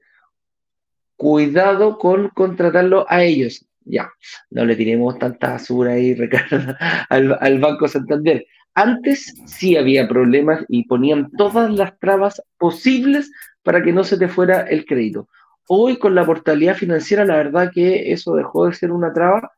[1.16, 3.66] Cuidado con contratarlo a ellos.
[3.86, 4.12] Ya,
[4.50, 6.76] no le tiremos tanta basura ahí, Ricardo,
[7.10, 8.46] al, al Banco Santander.
[8.74, 13.32] Antes sí había problemas y ponían todas las trabas posibles
[13.62, 15.28] para que no se te fuera el crédito.
[15.68, 19.52] Hoy con la portabilidad financiera, la verdad que eso dejó de ser una traba.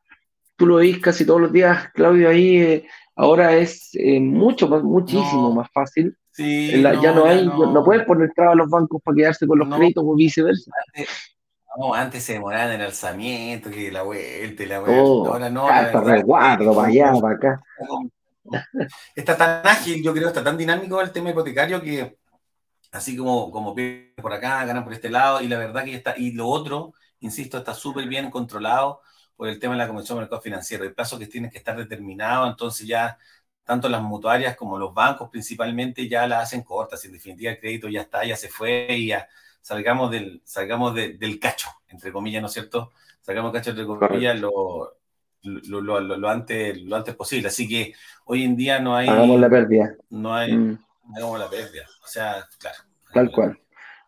[0.55, 4.83] Tú lo veis casi todos los días, Claudio, ahí eh, Ahora es eh, mucho más,
[4.83, 6.15] muchísimo más fácil.
[6.37, 10.03] ya no hay, no, puedes poner trabas a los bancos para quedarse con los créditos
[10.05, 10.71] o viceversa.
[11.77, 15.01] No, antes se demoraban en el alzamiento, que la vuelta y la vuelta.
[15.01, 15.67] Oh, ahora no.
[15.67, 17.63] Hasta resguardo, para allá, para acá.
[19.15, 22.15] Está tan ágil, yo creo, está tan dinámico el tema hipotecario que
[22.95, 23.75] así como, como
[24.21, 27.57] por acá, ganan por este lado, y la verdad que está, y lo otro, insisto,
[27.57, 29.01] está súper bien controlado
[29.35, 30.83] por el tema de la Comisión de Mercado Financiero.
[30.85, 33.17] El plazo que tiene que estar determinado, entonces ya
[33.65, 37.03] tanto las mutuarias como los bancos principalmente ya la hacen cortas.
[37.05, 39.27] En definitiva, el crédito ya está, ya se fue y ya
[39.61, 42.91] salgamos del, salgamos del cacho, entre comillas, ¿no es cierto?
[43.21, 44.95] Salgamos del cacho, entre comillas, lo,
[45.41, 47.47] lo, lo, antes, lo antes posible.
[47.47, 47.93] Así que
[48.25, 49.09] hoy en día no hay.
[49.09, 49.95] Hagamos la pérdida.
[50.09, 50.53] No hay.
[50.53, 50.84] Mm.
[51.13, 51.83] Hagamos la pérdida.
[52.03, 52.77] O sea, claro.
[53.13, 53.59] Tal cual.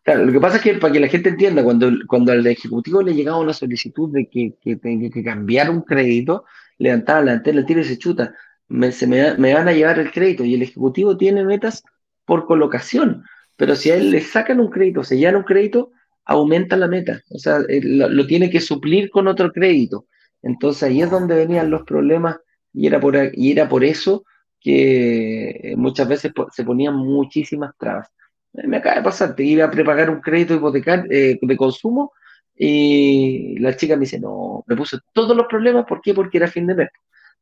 [0.05, 3.13] Lo que pasa es que para que la gente entienda, cuando, cuando al Ejecutivo le
[3.13, 6.45] llegaba una solicitud de que, que, que, que cambiar un crédito,
[6.77, 8.33] levantaba la antena, tira y se chuta.
[8.69, 11.83] Me, se me, van a llevar el crédito y el Ejecutivo tiene metas
[12.25, 13.23] por colocación.
[13.57, 15.91] Pero si a él le sacan un crédito, se llenan un crédito,
[16.23, 17.21] aumenta la meta.
[17.29, 20.05] O sea, eh, lo, tiene que suplir con otro crédito.
[20.41, 22.37] Entonces ahí es donde venían los problemas
[22.73, 24.23] y era por, y era por eso
[24.60, 28.10] que muchas veces se ponían muchísimas trabas.
[28.53, 32.14] Me acaba de pasar, te iba a prepagar un crédito hipotecario eh, de consumo
[32.55, 36.14] y la chica me dice, no, me puso todos los problemas, ¿por qué?
[36.14, 36.89] Porque era fin de mes.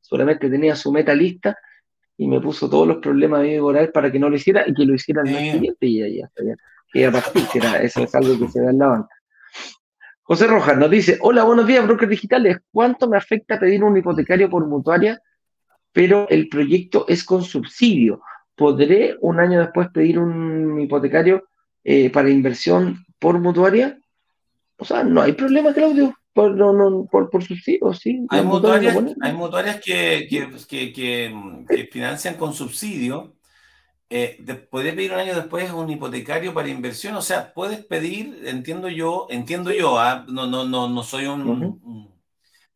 [0.02, 1.58] Solamente tenía su meta lista
[2.18, 4.86] y me puso todos los problemas de oral para que no lo hiciera y que
[4.86, 6.56] lo hiciera el mes siguiente y ya, ya, ya,
[6.92, 7.12] que ya
[7.52, 9.16] que era, eso es algo que se da en la banca.
[10.24, 12.58] José Rojas nos dice, hola, buenos días, brokers digitales.
[12.72, 15.22] ¿Cuánto me afecta pedir un hipotecario por mutuaria,
[15.96, 18.22] pero el proyecto es con subsidio?
[18.54, 21.48] ¿Podré un año después pedir un hipotecario
[21.86, 23.98] eh, para inversión por mutuaria?
[24.76, 28.26] O sea, no hay problema, Claudio, por, no, por, por subsidio, sí.
[28.30, 33.34] Hay mutuarias, hay mutuarias que, que, que, financian con subsidio.
[34.10, 37.16] Eh, ¿Puedes pedir un año después un hipotecario para inversión?
[37.16, 40.26] O sea, puedes pedir, entiendo yo, entiendo yo, ¿ah?
[40.28, 42.10] no, no, no, no soy un,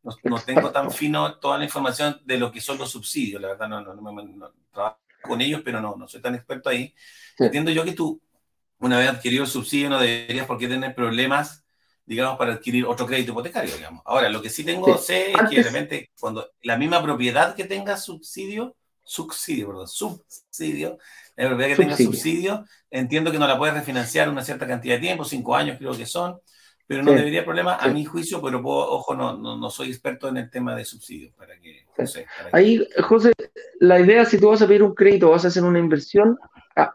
[0.03, 3.67] no, tengo tan fino toda la información de lo que son los subsidios, la verdad
[3.67, 6.93] no, no, no, trabajo con ellos, pero no, no soy tan experto ahí.
[7.37, 8.21] Entiendo yo que tú,
[8.79, 11.63] una vez adquirido el subsidio, no deberías por qué tener problemas
[12.09, 14.01] digamos, para adquirir otro crédito hipotecario, digamos.
[14.03, 17.65] Ahora, lo que sí tengo, sé es que de repente, cuando la misma propiedad que
[17.65, 20.97] tenga subsidio, subsidio, perdón, subsidio,
[21.35, 25.01] la propiedad que tenga subsidio, entiendo que no la puedes refinanciar una cierta cantidad de
[25.01, 26.39] tiempo, cinco años creo que son,
[26.89, 30.49] pero no debería problema a mi juicio, pero ojo, no, no, soy experto en el
[30.49, 31.31] tema de subsidios.
[31.35, 31.85] Para que,
[32.51, 33.31] Ahí, José,
[33.79, 36.35] la idea, si tú vas a pedir un crédito, vas a hacer una inversión,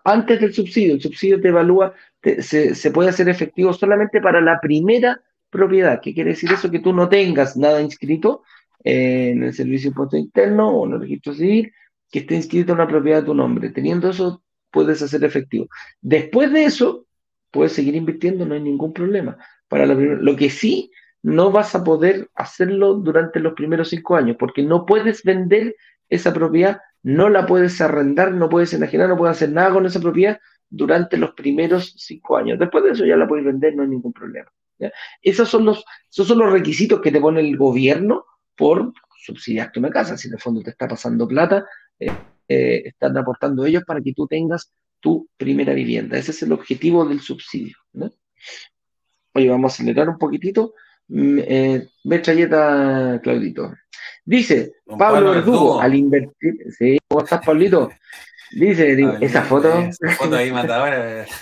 [0.03, 1.95] antes del subsidio, el subsidio te evalúa
[2.41, 6.01] se, puede hacer efectivo solamente para la primera propiedad.
[6.03, 6.73] ¿Qué quiere decir eso?
[6.73, 8.43] Que tú no tengas nada inscrito
[8.83, 11.73] en el Servicio de Impuesto Interno o en el registro civil,
[12.11, 13.71] que esté inscrito en una propiedad de tu nombre.
[13.71, 14.43] Teniendo eso,
[14.73, 15.69] puedes hacer efectivo.
[16.01, 17.07] Después de eso,
[17.53, 19.39] puedes seguir invirtiendo, no hay ningún problema.
[19.69, 20.91] Para lo que sí,
[21.23, 25.75] no vas a poder hacerlo durante los primeros cinco años, porque no puedes vender
[26.09, 30.01] esa propiedad, no la puedes arrendar, no puedes enajenar, no puedes hacer nada con esa
[30.01, 30.39] propiedad
[30.69, 32.59] durante los primeros cinco años.
[32.59, 34.51] Después de eso ya la puedes vender, no hay ningún problema.
[35.23, 38.93] Esos, son los, esos son los requisitos que te pone el gobierno por
[39.25, 40.17] subsidiarte una casa.
[40.17, 41.65] Si en el fondo te está pasando plata,
[41.99, 42.13] eh,
[42.49, 46.19] eh, están aportando ellos para que tú tengas tu primera vivienda.
[46.19, 47.77] Ese es el objetivo del subsidio.
[49.35, 50.75] Oye, vamos a acelerar un poquitito.
[51.09, 51.89] Mm, eh,
[53.23, 53.75] Claudito.
[54.25, 56.57] Dice Pablo Verdugo, al invertir.
[56.79, 57.91] Sí, ¿cómo estás, Pablito?
[58.53, 59.81] Dice, esa foto.
[59.81, 61.27] Esa foto ahí matadora.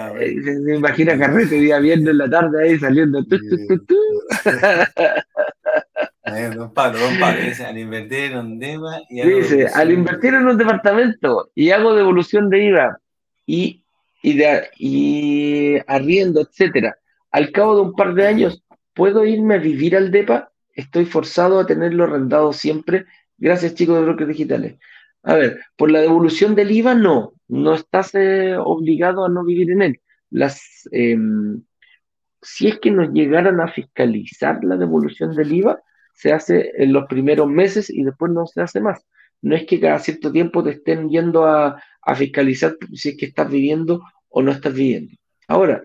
[0.00, 3.24] Ah, se, imagina Carrete día viernes en la tarde ahí saliendo.
[3.24, 3.96] Tu, tu, tu,
[6.56, 10.46] don Pablo, don Pablo, dice, al invertir en un tema y Dice, al invertir en
[10.46, 13.00] un departamento y hago devolución de IVA
[13.46, 13.84] y,
[14.22, 16.96] y, de, y arriendo, etcétera,
[17.30, 18.64] al cabo de un par de años,
[18.94, 20.50] ¿puedo irme a vivir al DEPA?
[20.72, 23.06] Estoy forzado a tenerlo arrendado siempre.
[23.36, 24.78] Gracias, chicos de Brokers Digitales.
[25.22, 29.70] A ver, por la devolución del IVA no, no estás eh, obligado a no vivir
[29.70, 30.00] en él.
[30.30, 31.62] Las, em,
[32.40, 35.80] si es que nos llegaran a fiscalizar la devolución del IVA,
[36.14, 39.04] se hace en los primeros meses y después no se hace más.
[39.42, 41.82] No es que cada cierto tiempo te estén yendo a,
[42.16, 45.12] fiscalizar si es que estás viviendo o no estás viviendo.
[45.46, 45.84] Ahora,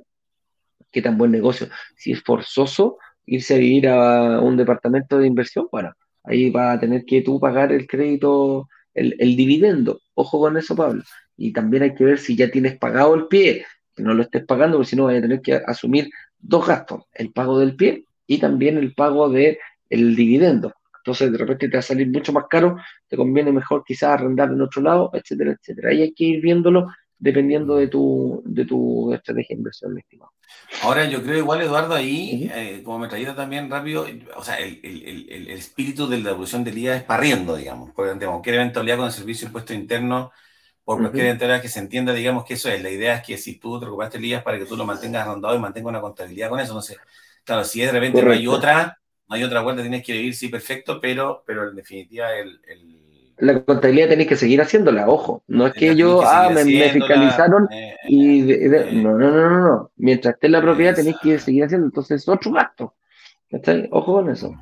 [0.89, 1.67] qué tan buen negocio.
[1.97, 5.91] Si es forzoso irse a vivir a un departamento de inversión, bueno,
[6.23, 9.99] ahí va a tener que tú pagar el crédito el, dividendo.
[10.13, 11.03] Ojo con eso, Pablo.
[11.35, 14.45] Y también hay que ver si ya tienes pagado el pie, que no lo estés
[14.45, 18.05] pagando, porque si no vas a tener que asumir dos gastos, el pago del pie
[18.27, 19.57] y también el pago del
[19.89, 20.73] el dividendo.
[21.03, 22.77] Entonces, de repente te va a salir mucho más caro,
[23.09, 25.89] te conviene mejor quizás arrendar en otro lado, etcétera, etcétera.
[25.89, 26.87] Ahí hay que ir viéndolo
[27.17, 30.31] dependiendo de tu, de tu estrategia de inversión, estimado.
[30.81, 34.79] Ahora, yo creo igual, Eduardo, ahí, eh, como me traía también rápido, o sea, el,
[34.83, 38.97] el, el, el espíritu de la devolución del IVA es parriendo, digamos, por cualquier eventualidad
[38.97, 40.31] con el servicio de impuesto interno,
[40.83, 42.81] por cualquier eventualidad que se entienda, digamos que eso es.
[42.83, 44.85] La idea es que si tú te recuperaste el IVA es para que tú lo
[44.85, 46.73] mantengas rondado y mantengas una contabilidad con eso.
[46.73, 46.97] No sé,
[47.45, 48.99] claro, si de repente no hay otra,
[49.33, 52.59] no hay otra vuelta, tienes que vivir, sí, perfecto, pero, pero en definitiva el
[53.37, 55.43] la contabilidad tenéis que seguir haciéndola, ojo.
[55.47, 58.51] No es que yo, ah, me, fiscalizaron eh, y...
[58.51, 59.91] Eh, no, no, no, no, no.
[59.97, 61.87] Mientras esté en la propiedad tenéis que seguir haciendo.
[61.87, 62.95] Entonces, es otro gasto.
[63.91, 64.53] Ojo con eso.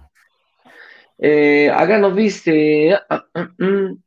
[1.18, 3.98] Eh, acá nos dice ah, ah, mm,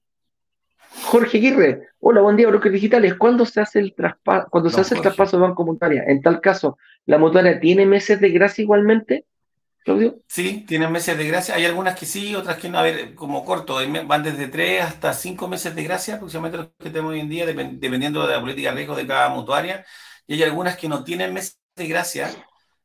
[1.05, 1.89] Jorge Aguirre.
[2.01, 3.15] Hola, buen día, brokers digitales.
[3.15, 6.05] ¿Cuándo se hace el traspaso, cuando se hace el traspaso de banco monetaria?
[6.07, 9.25] En tal caso, ¿la monetaria tiene meses de gracia igualmente?
[10.27, 11.55] Sí, tienen meses de gracia.
[11.55, 12.79] Hay algunas que sí, otras que no.
[12.79, 16.91] A ver, como corto, van desde tres hasta cinco meses de gracia, aproximadamente los que
[16.91, 19.85] tenemos hoy en día, dependiendo de la política de riesgo de cada mutuaria.
[20.27, 22.31] Y hay algunas que no tienen meses de gracia,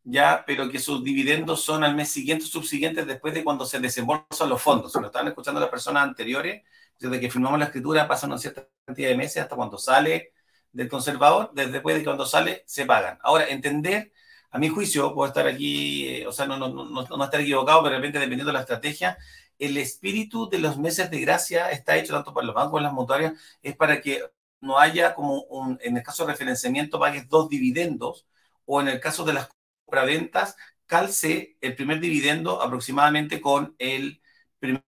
[0.04, 4.50] ya, pero que sus dividendos son al mes siguiente, subsiguientes, después de cuando se desembolsan
[4.50, 4.92] los fondos.
[4.92, 6.64] Si lo estaban escuchando las personas anteriores,
[7.00, 10.34] desde que firmamos la escritura pasan una cierta cantidad de meses hasta cuando sale
[10.72, 13.18] del conservador, desde después de cuando sale, se pagan.
[13.24, 14.12] Ahora, entender
[14.52, 17.84] a mi juicio, puedo estar aquí, eh, o sea, no, no, no, no, estar equivocado,
[17.84, 19.18] pero de repente, dependiendo de la estrategia,
[19.60, 22.94] el espíritu de los meses de gracia está hecho tanto para los bancos como las
[22.94, 24.24] mutuarias, es para que
[24.62, 28.28] no haya como un, en el caso de referenciamiento, pagues dos dividendos,
[28.66, 29.50] o en el caso de las
[29.86, 34.22] compraventas, calce el primer dividendo aproximadamente con el
[34.60, 34.84] primer,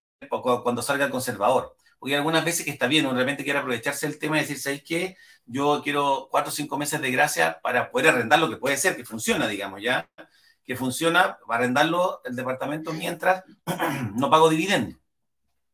[0.63, 1.75] cuando salga el conservador.
[2.01, 4.59] Porque algunas veces que está bien, uno de repente quiere aprovecharse del tema y decir,
[4.59, 5.15] ¿sabes qué?
[5.45, 8.95] yo quiero cuatro o cinco meses de gracia para poder arrendar lo que puede ser,
[8.95, 10.09] que funciona, digamos, ya,
[10.63, 13.43] que funciona para arrendarlo el departamento mientras
[14.15, 14.97] no pago dividendo,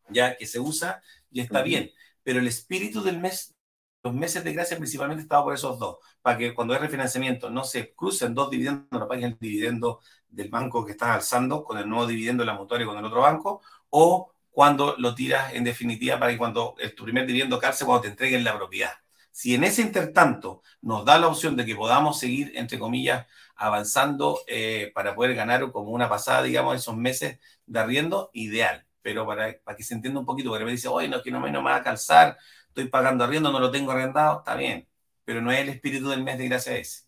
[0.09, 1.01] ya que se usa
[1.31, 1.91] y está bien.
[2.23, 3.55] Pero el espíritu del mes,
[4.03, 7.63] los meses de gracia principalmente estaba por esos dos, para que cuando hay refinanciamiento no
[7.63, 11.87] se crucen dos dividendos, no paguen el dividendo del banco que estás alzando con el
[11.87, 16.17] nuevo dividendo de la mutuaria con el otro banco, o cuando lo tiras en definitiva
[16.17, 18.89] para que cuando tu primer dividendo calce cuando te entreguen la propiedad.
[19.29, 24.39] Si en ese intertanto nos da la opción de que podamos seguir, entre comillas, avanzando
[24.47, 27.37] eh, para poder ganar como una pasada, digamos, esos meses
[27.67, 28.83] de arriendo, ideal.
[29.03, 31.51] Pero para, que se entienda un poquito, porque me dice, oye, no, que no me,
[31.51, 32.35] no va a calzar,
[32.69, 34.87] estoy pagando arriendo, no lo tengo arrendado, está bien.
[35.23, 37.03] Pero no es el espíritu del mes de gracia ese.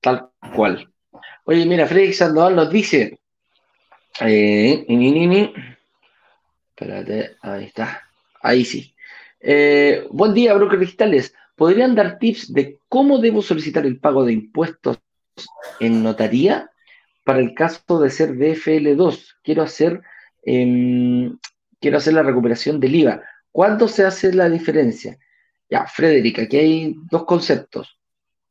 [0.00, 0.92] Tal cual.
[1.42, 3.18] Oye, mira, Freddy Sandoval nos dice.
[4.20, 4.84] Eh,
[6.70, 8.02] espérate, ahí está.
[8.40, 8.94] Ahí sí.
[9.40, 11.34] Eh, buen día, brokers digitales.
[11.56, 14.98] ¿Podrían dar tips de cómo debo solicitar el pago de impuestos
[15.80, 16.70] en notaría
[17.24, 19.36] para el caso de ser DFL2?
[19.42, 20.02] Quiero hacer,
[20.44, 21.38] em,
[21.80, 23.22] quiero hacer la recuperación del IVA.
[23.50, 25.18] ¿Cuándo se hace la diferencia?
[25.70, 27.98] Ya, Frederica, aquí hay dos conceptos.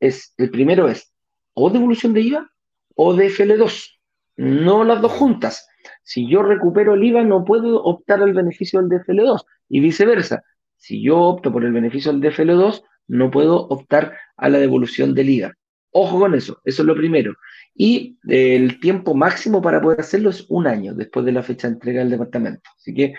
[0.00, 1.12] Es, el primero es
[1.54, 2.50] o devolución de IVA
[2.94, 3.91] o DFL2,
[4.36, 5.68] no las dos juntas.
[6.02, 10.42] Si yo recupero el IVA, no puedo optar al beneficio del DFL2 y viceversa.
[10.76, 15.30] Si yo opto por el beneficio del DFL2, no puedo optar a la devolución del
[15.30, 15.52] IVA.
[15.90, 17.34] Ojo con eso, eso es lo primero.
[17.74, 21.74] Y el tiempo máximo para poder hacerlo es un año después de la fecha de
[21.74, 22.62] entrega del departamento.
[22.76, 23.14] Así que,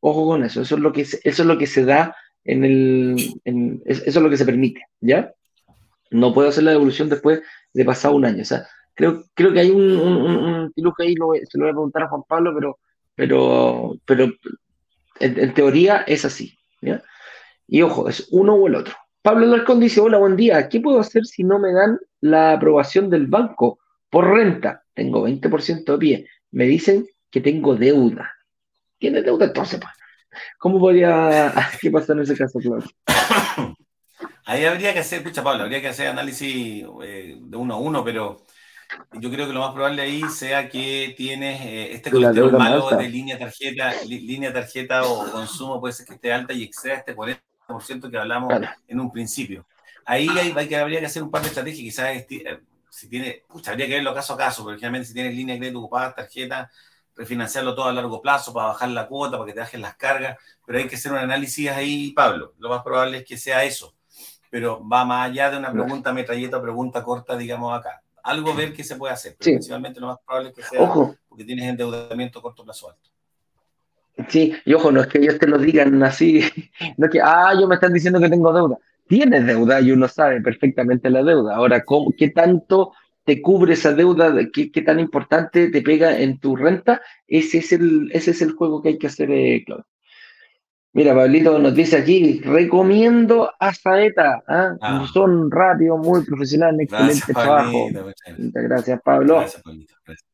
[0.00, 3.16] ojo con eso, eso es lo que, eso es lo que se da en el,
[3.84, 5.32] eso es lo que se permite, ¿ya?
[6.10, 8.42] No puedo hacer la devolución después de pasado un año.
[8.42, 12.08] O sea, creo, creo que hay un, un, ahí, se lo voy a preguntar a
[12.08, 12.78] Juan Pablo, pero,
[13.14, 14.32] pero, pero
[15.20, 16.56] en teoría es así.
[17.66, 18.94] Y ojo, es uno o el otro.
[19.22, 23.10] Pablo Larcón dice, hola, buen día, ¿qué puedo hacer si no me dan la aprobación
[23.10, 23.78] del banco
[24.08, 24.82] por renta?
[24.94, 26.26] Tengo 20% de pie.
[26.50, 28.32] Me dicen que tengo deuda.
[28.98, 29.78] ¿Tiene deuda entonces?
[29.78, 29.92] Pues?
[30.58, 32.58] ¿Cómo podría, qué pasa en ese caso?
[34.46, 38.02] Ahí habría que hacer, escucha Pablo, habría que hacer análisis eh, de uno a uno,
[38.02, 38.46] pero
[39.12, 43.08] yo creo que lo más probable ahí sea que tienes eh, este colesterol malo de
[43.08, 48.10] línea tarjeta, línea tarjeta o consumo puede ser que esté alta y exceda este 40%
[48.10, 48.52] que hablamos
[48.88, 49.66] en un principio.
[50.04, 53.86] Ahí hay, que, habría que hacer un par de estrategias, quizás eh, si tiene, habría
[53.86, 56.70] que verlo caso a caso, porque generalmente si tienes línea de crédito ocupada, tarjeta,
[57.14, 60.38] refinanciarlo todo a largo plazo para bajar la cuota, para que te bajen las cargas,
[60.66, 62.54] pero hay que hacer un análisis ahí, Pablo.
[62.58, 63.94] Lo más probable es que sea eso,
[64.50, 68.84] pero va más allá de una pregunta metralleta, pregunta corta, digamos acá algo ver qué
[68.84, 69.36] se puede hacer.
[69.38, 70.92] Pero principalmente lo más probable es que sea
[71.28, 73.10] porque tienes endeudamiento a corto plazo alto.
[74.28, 76.40] Sí, y ojo, no es que ellos te lo digan así,
[76.96, 78.78] no es que, ah, yo me están diciendo que tengo deuda.
[79.08, 81.56] Tienes deuda y uno sabe perfectamente la deuda.
[81.56, 82.92] Ahora, ¿cómo, ¿qué tanto
[83.24, 84.34] te cubre esa deuda?
[84.52, 87.00] ¿Qué, qué tan importante te pega en tu renta?
[87.26, 89.86] Ese es el, ese es el juego que hay que hacer, eh, Claudio.
[90.92, 94.74] Mira, Pablito nos dice aquí, recomiendo a Saeta, ¿ah?
[94.80, 95.06] Ah.
[95.12, 97.72] son rápidos, muy profesionales, excelente Gracias, trabajo.
[97.72, 98.38] Pablito, muchas gracias.
[98.38, 99.34] Muchas gracias, Pablo.
[99.36, 99.94] Gracias, Pablito.
[100.04, 100.28] Gracias.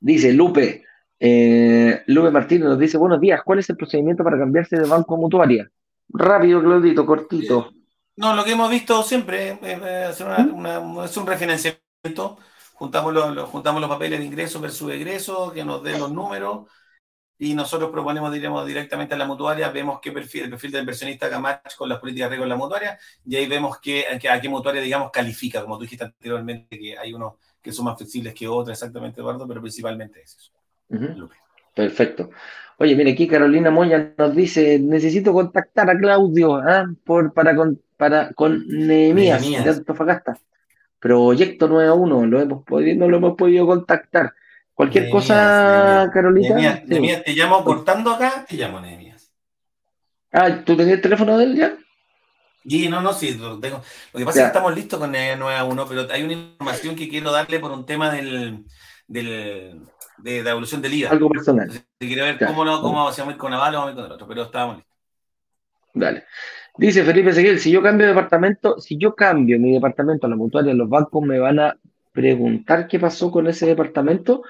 [0.00, 0.84] Dice Lupe,
[1.18, 5.14] eh, Lupe Martínez nos dice, buenos días, ¿cuál es el procedimiento para cambiarse de banco
[5.14, 5.70] a mutuaria?
[6.10, 7.70] Rápido, Claudito, cortito.
[8.16, 10.54] No, lo que hemos visto siempre es eh, hacer una- ¿Mm?
[10.54, 12.36] una- es un refinanciamiento.
[12.74, 16.68] Juntamos los, los- juntamos los papeles de ingreso versus egreso, que nos den los números,
[17.38, 21.26] y nosotros proponemos, diremos, directamente a la mutuaria, vemos qué perfil, el perfil del inversionista
[21.26, 24.28] haga match con las políticas de riesgo en la mutuaria, y ahí vemos que, que-
[24.28, 27.96] a qué mutuaria, digamos, califica, como tú dijiste anteriormente, que hay unos que son más
[27.96, 30.52] flexibles que otros, exactamente, Eduardo, pero principalmente es eso.
[31.74, 32.30] Perfecto.
[32.78, 36.86] Oye, mire, aquí Carolina Moya nos dice, necesito contactar a Claudio ¿ah?
[37.04, 39.40] por, para, con, para, con Nehemías.
[39.64, 40.38] de Antofagasta.
[40.98, 44.34] Proyecto 9 a 1, lo hemos podido, no lo hemos podido contactar.
[44.74, 45.34] Cualquier Nehemías, cosa,
[46.04, 46.10] Nehemías.
[46.14, 46.48] Carolita.
[46.54, 46.84] Nehemías, sí.
[46.88, 49.32] Nehemías, te llamo cortando acá, te llamo Nehemías.
[50.32, 51.76] Ah, ¿tú tenías el teléfono de él ya?
[52.64, 53.82] Y no, no, sí, lo tengo.
[54.12, 54.42] Lo que pasa Ya.
[54.46, 57.32] es que estamos listos con el 9 a 1, pero hay una información que quiero
[57.32, 58.64] darle por un tema del,
[59.08, 59.82] del,
[60.18, 61.10] de la evolución del IVA.
[61.10, 61.64] Algo personal.
[61.66, 62.46] Entonces, quiero ver Ya.
[62.46, 64.26] cómo, lo, cómo vamos a ir con Aval o vamos a ir con el otro,
[64.28, 64.92] pero estábamos listos.
[65.94, 66.24] Dale.
[66.78, 70.36] Dice Felipe Seguel, si yo cambio de departamento, si yo cambio mi departamento a la
[70.36, 71.76] mutuaria, los bancos me van a
[72.12, 74.42] preguntar qué pasó con ese departamento.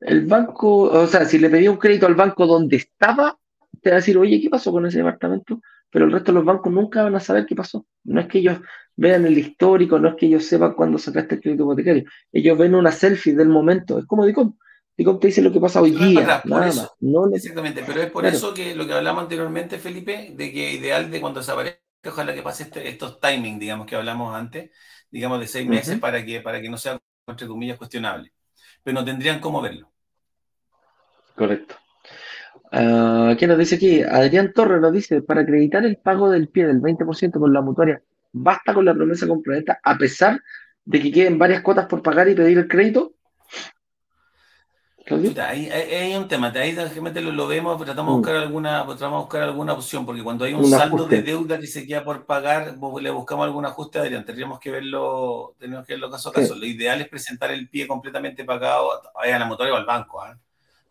[0.00, 3.38] El banco, o sea, si le pedí un crédito al banco donde estaba,
[3.82, 5.60] te va a decir, oye, ¿qué pasó con ese departamento?
[5.90, 7.86] Pero el resto de los bancos nunca van a saber qué pasó.
[8.04, 8.58] No es que ellos
[8.96, 12.04] vean el histórico, no es que ellos sepan cuándo sacaste el crédito hipotecario.
[12.32, 13.98] Ellos ven una selfie del momento.
[13.98, 14.54] Es como DICOM.
[14.96, 16.80] DICOM te dice lo que pasa hoy día, nada eso.
[16.82, 16.90] más.
[17.00, 18.36] No le- Exactamente, pero es por Claro.
[18.36, 22.42] eso que lo que hablamos anteriormente, Felipe, de que ideal de cuando desaparezca, ojalá que
[22.42, 24.70] pase este- estos timing, digamos, que hablamos antes,
[25.10, 26.98] digamos, de seis meses para que, para que no sea,
[27.32, 28.32] entre comillas, cuestionable.
[28.82, 29.90] Pero no tendrían cómo verlo.
[31.34, 31.76] Correcto.
[32.70, 34.02] Ah, ¿qué nos dice aquí?
[34.02, 38.02] Adrián Torres nos dice, para acreditar el pago del pie del 20% con la mutuaria,
[38.32, 40.40] ¿basta con la promesa complementa a pesar
[40.84, 43.14] de que queden varias cuotas por pagar y pedir el crédito?
[45.10, 48.20] Ahí, ahí- hay un tema, ahí lo, vemos, pero tratamos de Mm.
[48.20, 51.58] buscar alguna, tratamos de buscar alguna opción, porque cuando hay un Un saldo de deuda
[51.58, 55.94] que se queda por pagar, le buscamos algún ajuste, Adrián, tendríamos que verlo, tenemos que
[55.94, 56.40] verlo caso a Sí.
[56.40, 56.54] caso.
[56.54, 60.20] Lo ideal es presentar el pie completamente pagado a a la motora o al banco,
[60.22, 60.36] ¿ah?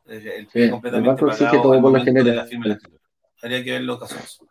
[0.05, 1.91] El, el pie el completamente banco exige pagado todo por
[2.35, 2.79] la firma la.
[3.43, 4.47] Habría que verlo caso a caso.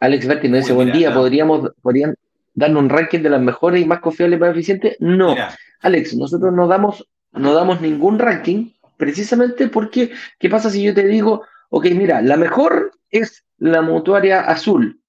[0.00, 1.12] Alex Berti nos dice, Uy, buen día.
[1.12, 2.14] ¿podríamos, podrían
[2.54, 4.96] darnos un ranking de las mejores y más confiables y más eficientes?
[5.00, 5.30] No.
[5.30, 10.94] Mira, Alex, nosotros no damos, no damos ningún ranking precisamente porque, ¿qué pasa si yo
[10.94, 15.00] te digo, ok, mira, la mejor es la mutuaria azul?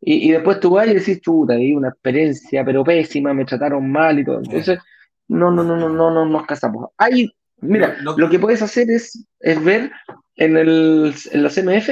[0.00, 3.90] Y, y después tú vas y decís, chuta, di una experiencia, pero pésima, me trataron
[3.90, 4.38] mal y todo.
[4.38, 4.78] Entonces,
[5.28, 6.90] no, no, no, no, no, no nos casamos.
[6.98, 9.90] Hay, mira, Lo- lo- lo que puedes hacer es, es ver
[10.36, 11.88] en, el, en la CMF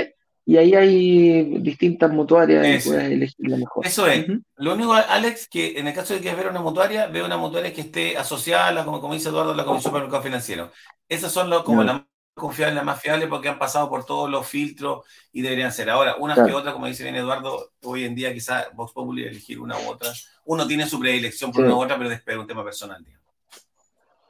[0.46, 2.90] y ahí hay distintas mutuarias y Eso.
[2.90, 3.86] puedes elegir la mejor.
[3.86, 4.26] Eso es.
[4.56, 7.72] Lo único, Alex, que en el caso de que ver una mutuaria, ve una mutuaria
[7.72, 10.70] que esté asociada, a la, como, como dice Eduardo, a la Comisión de Mercado Financiero.
[11.08, 14.28] Esas son los, como las más confiables, las más fiables, porque han pasado por todos
[14.28, 15.88] los filtros y deberían ser.
[15.88, 16.48] Ahora, unas Claro.
[16.48, 19.88] que otras, como dice bien Eduardo, hoy en día quizás Vox Populi elegir una u
[19.88, 20.10] otra.
[20.44, 21.66] Uno tiene su predilección por Sí.
[21.66, 23.02] una u otra, pero después es un tema personal.
[23.02, 23.24] digamos.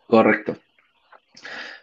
[0.06, 0.56] Correcto.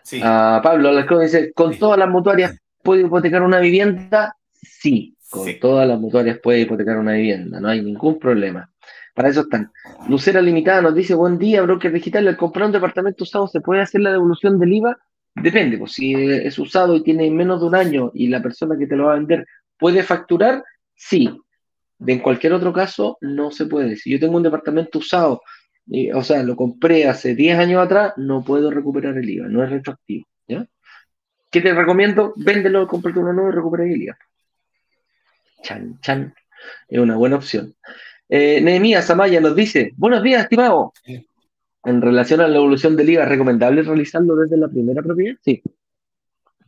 [0.03, 0.21] Sí.
[0.23, 1.79] Ah, Pablo Alarcón dice, ¿con Sí.
[1.79, 4.35] todas las mutuarias puede hipotecar una vivienda?
[4.61, 5.57] Sí, con Sí.
[5.59, 8.69] todas las mutuarias puede hipotecar una vivienda, no hay ningún problema.
[9.13, 9.71] Para eso están.
[10.07, 13.81] Lucera Limitada nos dice, buen día, broker digital, al comprar un departamento usado, ¿se puede
[13.81, 14.97] hacer la devolución del IVA?
[15.35, 18.87] Depende, pues si es usado y tiene menos de un año y la persona que
[18.87, 19.45] te lo va a vender
[19.77, 20.63] puede facturar,
[20.95, 21.29] sí.
[22.05, 23.95] En cualquier otro caso, no se puede.
[23.95, 25.41] Si yo tengo un departamento usado,
[25.91, 29.63] eh, o sea, lo compré hace 10 años atrás, no puedo recuperar el IVA, no
[29.63, 30.25] es retroactivo.
[30.47, 30.65] ¿ya?
[31.51, 32.33] ¿Qué te recomiendo?
[32.37, 34.17] Véndelo, cómprate uno nuevo y recupera el IVA.
[35.61, 36.33] Chan, chan.
[36.87, 37.75] Es una buena opción.
[38.29, 40.93] Eh, Nehemías Amaya nos dice, buenos días, estimado.
[41.83, 45.35] En relación a la evolución del IVA, ¿es recomendable realizarlo desde la primera propiedad?
[45.43, 45.61] Sí,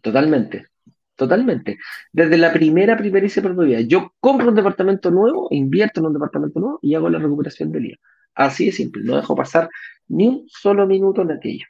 [0.01, 0.67] totalmente,
[1.15, 1.77] totalmente.
[2.11, 3.79] Desde la primera, primericia propiedad.
[3.87, 7.85] Yo compro un departamento nuevo, invierto en un departamento nuevo y hago la recuperación del
[7.85, 7.97] IVA.
[8.35, 9.69] Así de simple, no dejo pasar
[10.09, 11.67] ni un solo minuto en aquello.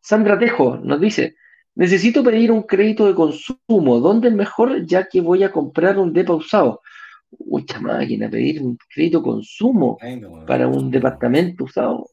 [0.00, 1.36] Sandra Tejo nos dice,
[1.74, 6.12] necesito pedir un crédito de consumo, ¿dónde es mejor ya que voy a comprar un
[6.12, 6.80] depa usado?
[7.46, 9.98] Mucha máquina, pedir un crédito de consumo
[10.46, 12.08] para un departamento usado.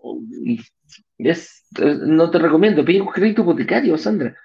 [1.18, 1.64] es-
[2.06, 4.36] no te recomiendo, pide un crédito hipotecario, Sandra.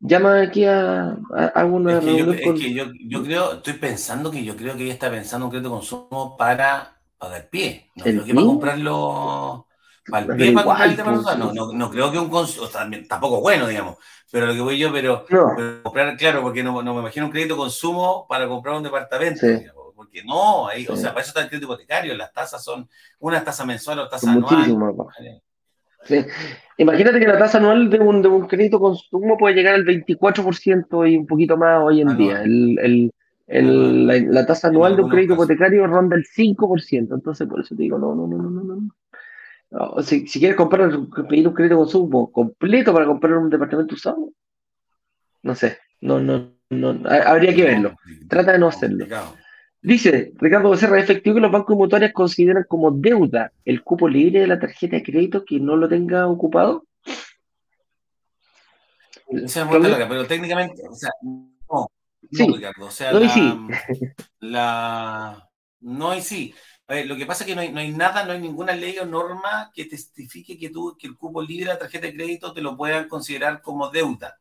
[0.00, 2.54] Llama aquí a, a, a una Es que, yo, reunión es con...
[2.54, 5.68] que yo, yo creo, estoy pensando que yo creo que ella está pensando un crédito
[5.70, 9.66] de consumo para pagar pie, no ¿El creo que para comprarlo,
[10.08, 11.38] para el pie para igual, comprar el tema pues, usado.
[11.38, 12.68] No, no, no creo que un consumo,
[13.08, 13.96] tampoco bueno, digamos,
[14.32, 15.52] pero lo que voy yo, pero, No.
[15.56, 19.40] pero comprar, claro, porque no, no me imagino un crédito consumo para comprar un departamento,
[19.40, 19.46] Sí.
[19.58, 22.88] digamos, porque no, ahí, o sea, para eso está el crédito hipotecario, las tasas son,
[23.20, 24.64] una tasa mensual o tasa anual.
[26.04, 26.16] Sí.
[26.78, 31.06] Imagínate que la tasa anual de un, de un crédito consumo puede llegar al 24%
[31.08, 32.18] y un poquito más hoy en Anual.
[32.18, 32.42] día.
[32.42, 33.12] El, el-
[33.46, 35.44] el- la, la tasa anual de un crédito casos.
[35.50, 37.14] hipotecario ronda el 5%.
[37.14, 38.62] Entonces, por eso te digo, no, no, no, no, no.
[38.76, 38.94] no.
[39.72, 40.90] No, si, si quieres comprar,
[41.30, 44.28] pedir un crédito consumo completo para comprar un departamento usado,
[45.42, 47.96] no sé, no, no, no, ha- habría que verlo.
[48.28, 49.06] Trata de no hacerlo.
[49.80, 54.40] Dice Ricardo Becerra, ¿es efectivo que los bancos inmobiliarios consideran como deuda el cupo libre
[54.40, 56.84] de la tarjeta de crédito que no lo tenga ocupado?
[59.30, 61.88] Esa es muy larga, pero técnicamente, o sea, no,
[62.30, 62.46] Sí.
[62.46, 63.58] no, Ricardo, o sea, No, y la, sí.
[64.40, 65.48] la-
[65.80, 66.54] no y sí.
[66.92, 68.98] Ver, lo que pasa es que no hay, no hay nada, no hay ninguna ley
[68.98, 72.52] o norma que testifique que tú, que el cupo libre de la tarjeta de crédito
[72.52, 74.38] te lo puedan considerar como deuda.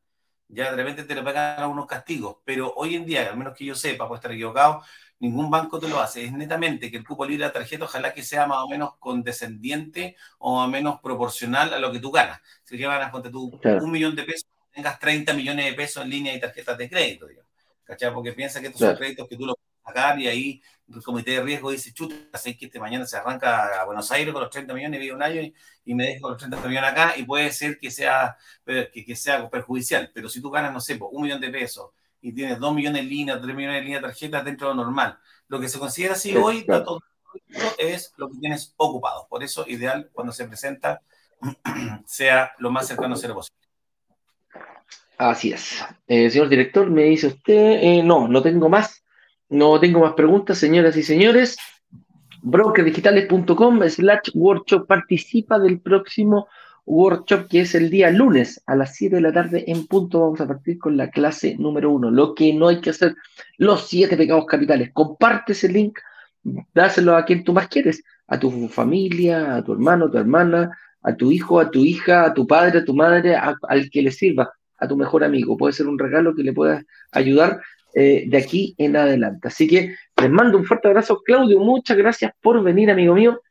[0.49, 3.63] Ya de repente te lo pagan algunos castigos, pero hoy en día, al menos que
[3.63, 4.83] yo sepa, puedo estar equivocado,
[5.19, 6.25] ningún banco te lo hace.
[6.25, 8.97] Es netamente que el cupo libre de la tarjeta, ojalá que sea más o menos
[8.99, 12.41] condescendiente o más o menos proporcional a lo que tú ganas.
[12.65, 13.81] Si tú ganas, ponte tú Claro.
[13.81, 17.27] un millón de pesos, tengas 30 millones de pesos en línea y tarjetas de crédito,
[17.27, 17.49] digamos.
[17.85, 18.13] ¿Cachai?
[18.13, 18.95] Porque piensa que estos Claro.
[18.95, 20.61] son créditos que tú los sacar y ahí
[20.93, 24.33] el comité de riesgo dice, chuta, sé que este mañana se arranca a Buenos Aires
[24.33, 25.53] con los 30 millones, vive un año y,
[25.85, 29.49] y me dejo los 30 millones acá y puede ser que sea, que, que sea
[29.49, 30.11] perjudicial.
[30.13, 33.01] Pero si tú ganas, no sé, pues, un millón de pesos y tienes dos millones
[33.01, 35.17] en línea, tres millones en línea de tarjetas dentro de lo normal,
[35.47, 36.99] lo que se considera así Sí, hoy, claro.
[37.77, 39.27] es lo que tienes ocupado.
[39.29, 41.01] Por eso, ideal cuando se presenta,
[42.05, 43.57] sea lo más cercano a cero posible.
[45.17, 45.83] Así es.
[46.07, 49.00] Eh, señor director, me dice usted, eh, no, no tengo más,
[49.51, 51.57] no tengo más preguntas, señoras y señores.
[52.41, 56.47] Brokerdigitales.com slash workshop participa del próximo
[56.85, 60.21] workshop que es el día lunes a las 7 de la tarde en punto.
[60.21, 62.09] Vamos a partir con la clase número uno.
[62.09, 63.13] Lo que no hay que hacer,
[63.57, 64.91] los siete pecados capitales.
[64.93, 65.99] Comparte ese link,
[66.73, 70.77] dáselo a quien tú más quieres, a tu familia, a tu hermano, a tu hermana,
[71.01, 74.11] a tu hijo, a tu hija, a tu padre, a tu madre, al que le
[74.11, 75.57] sirva, a tu mejor amigo.
[75.57, 76.81] Puede ser un regalo que le pueda
[77.11, 77.59] ayudar
[77.93, 79.47] eh, de aquí en adelante.
[79.47, 81.59] Así que les mando un fuerte abrazo, Claudio.
[81.59, 83.41] Muchas gracias por venir, amigo mío.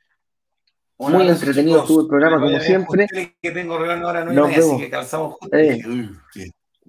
[0.98, 1.82] Muy entretenido chicos.
[1.82, 3.06] estuvo el programa, como siempre.
[3.40, 4.80] Que tengo Nos así vemos.
[4.80, 5.58] que calzamos juntos.
[5.58, 5.80] Eh.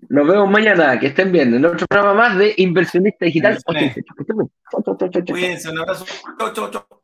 [0.09, 0.99] Nos vemos mañana.
[0.99, 1.53] Que estén bien.
[1.53, 3.97] En otro programa más de Inversionista Digital Bendiciones.
[3.97, 4.15] 88.
[4.15, 4.51] Que estén bien.
[4.69, 5.35] Chau, chau, chau, chau, chau.
[5.35, 6.05] Cuídense, un abrazo.
[6.37, 7.00] Chau, chau, chau.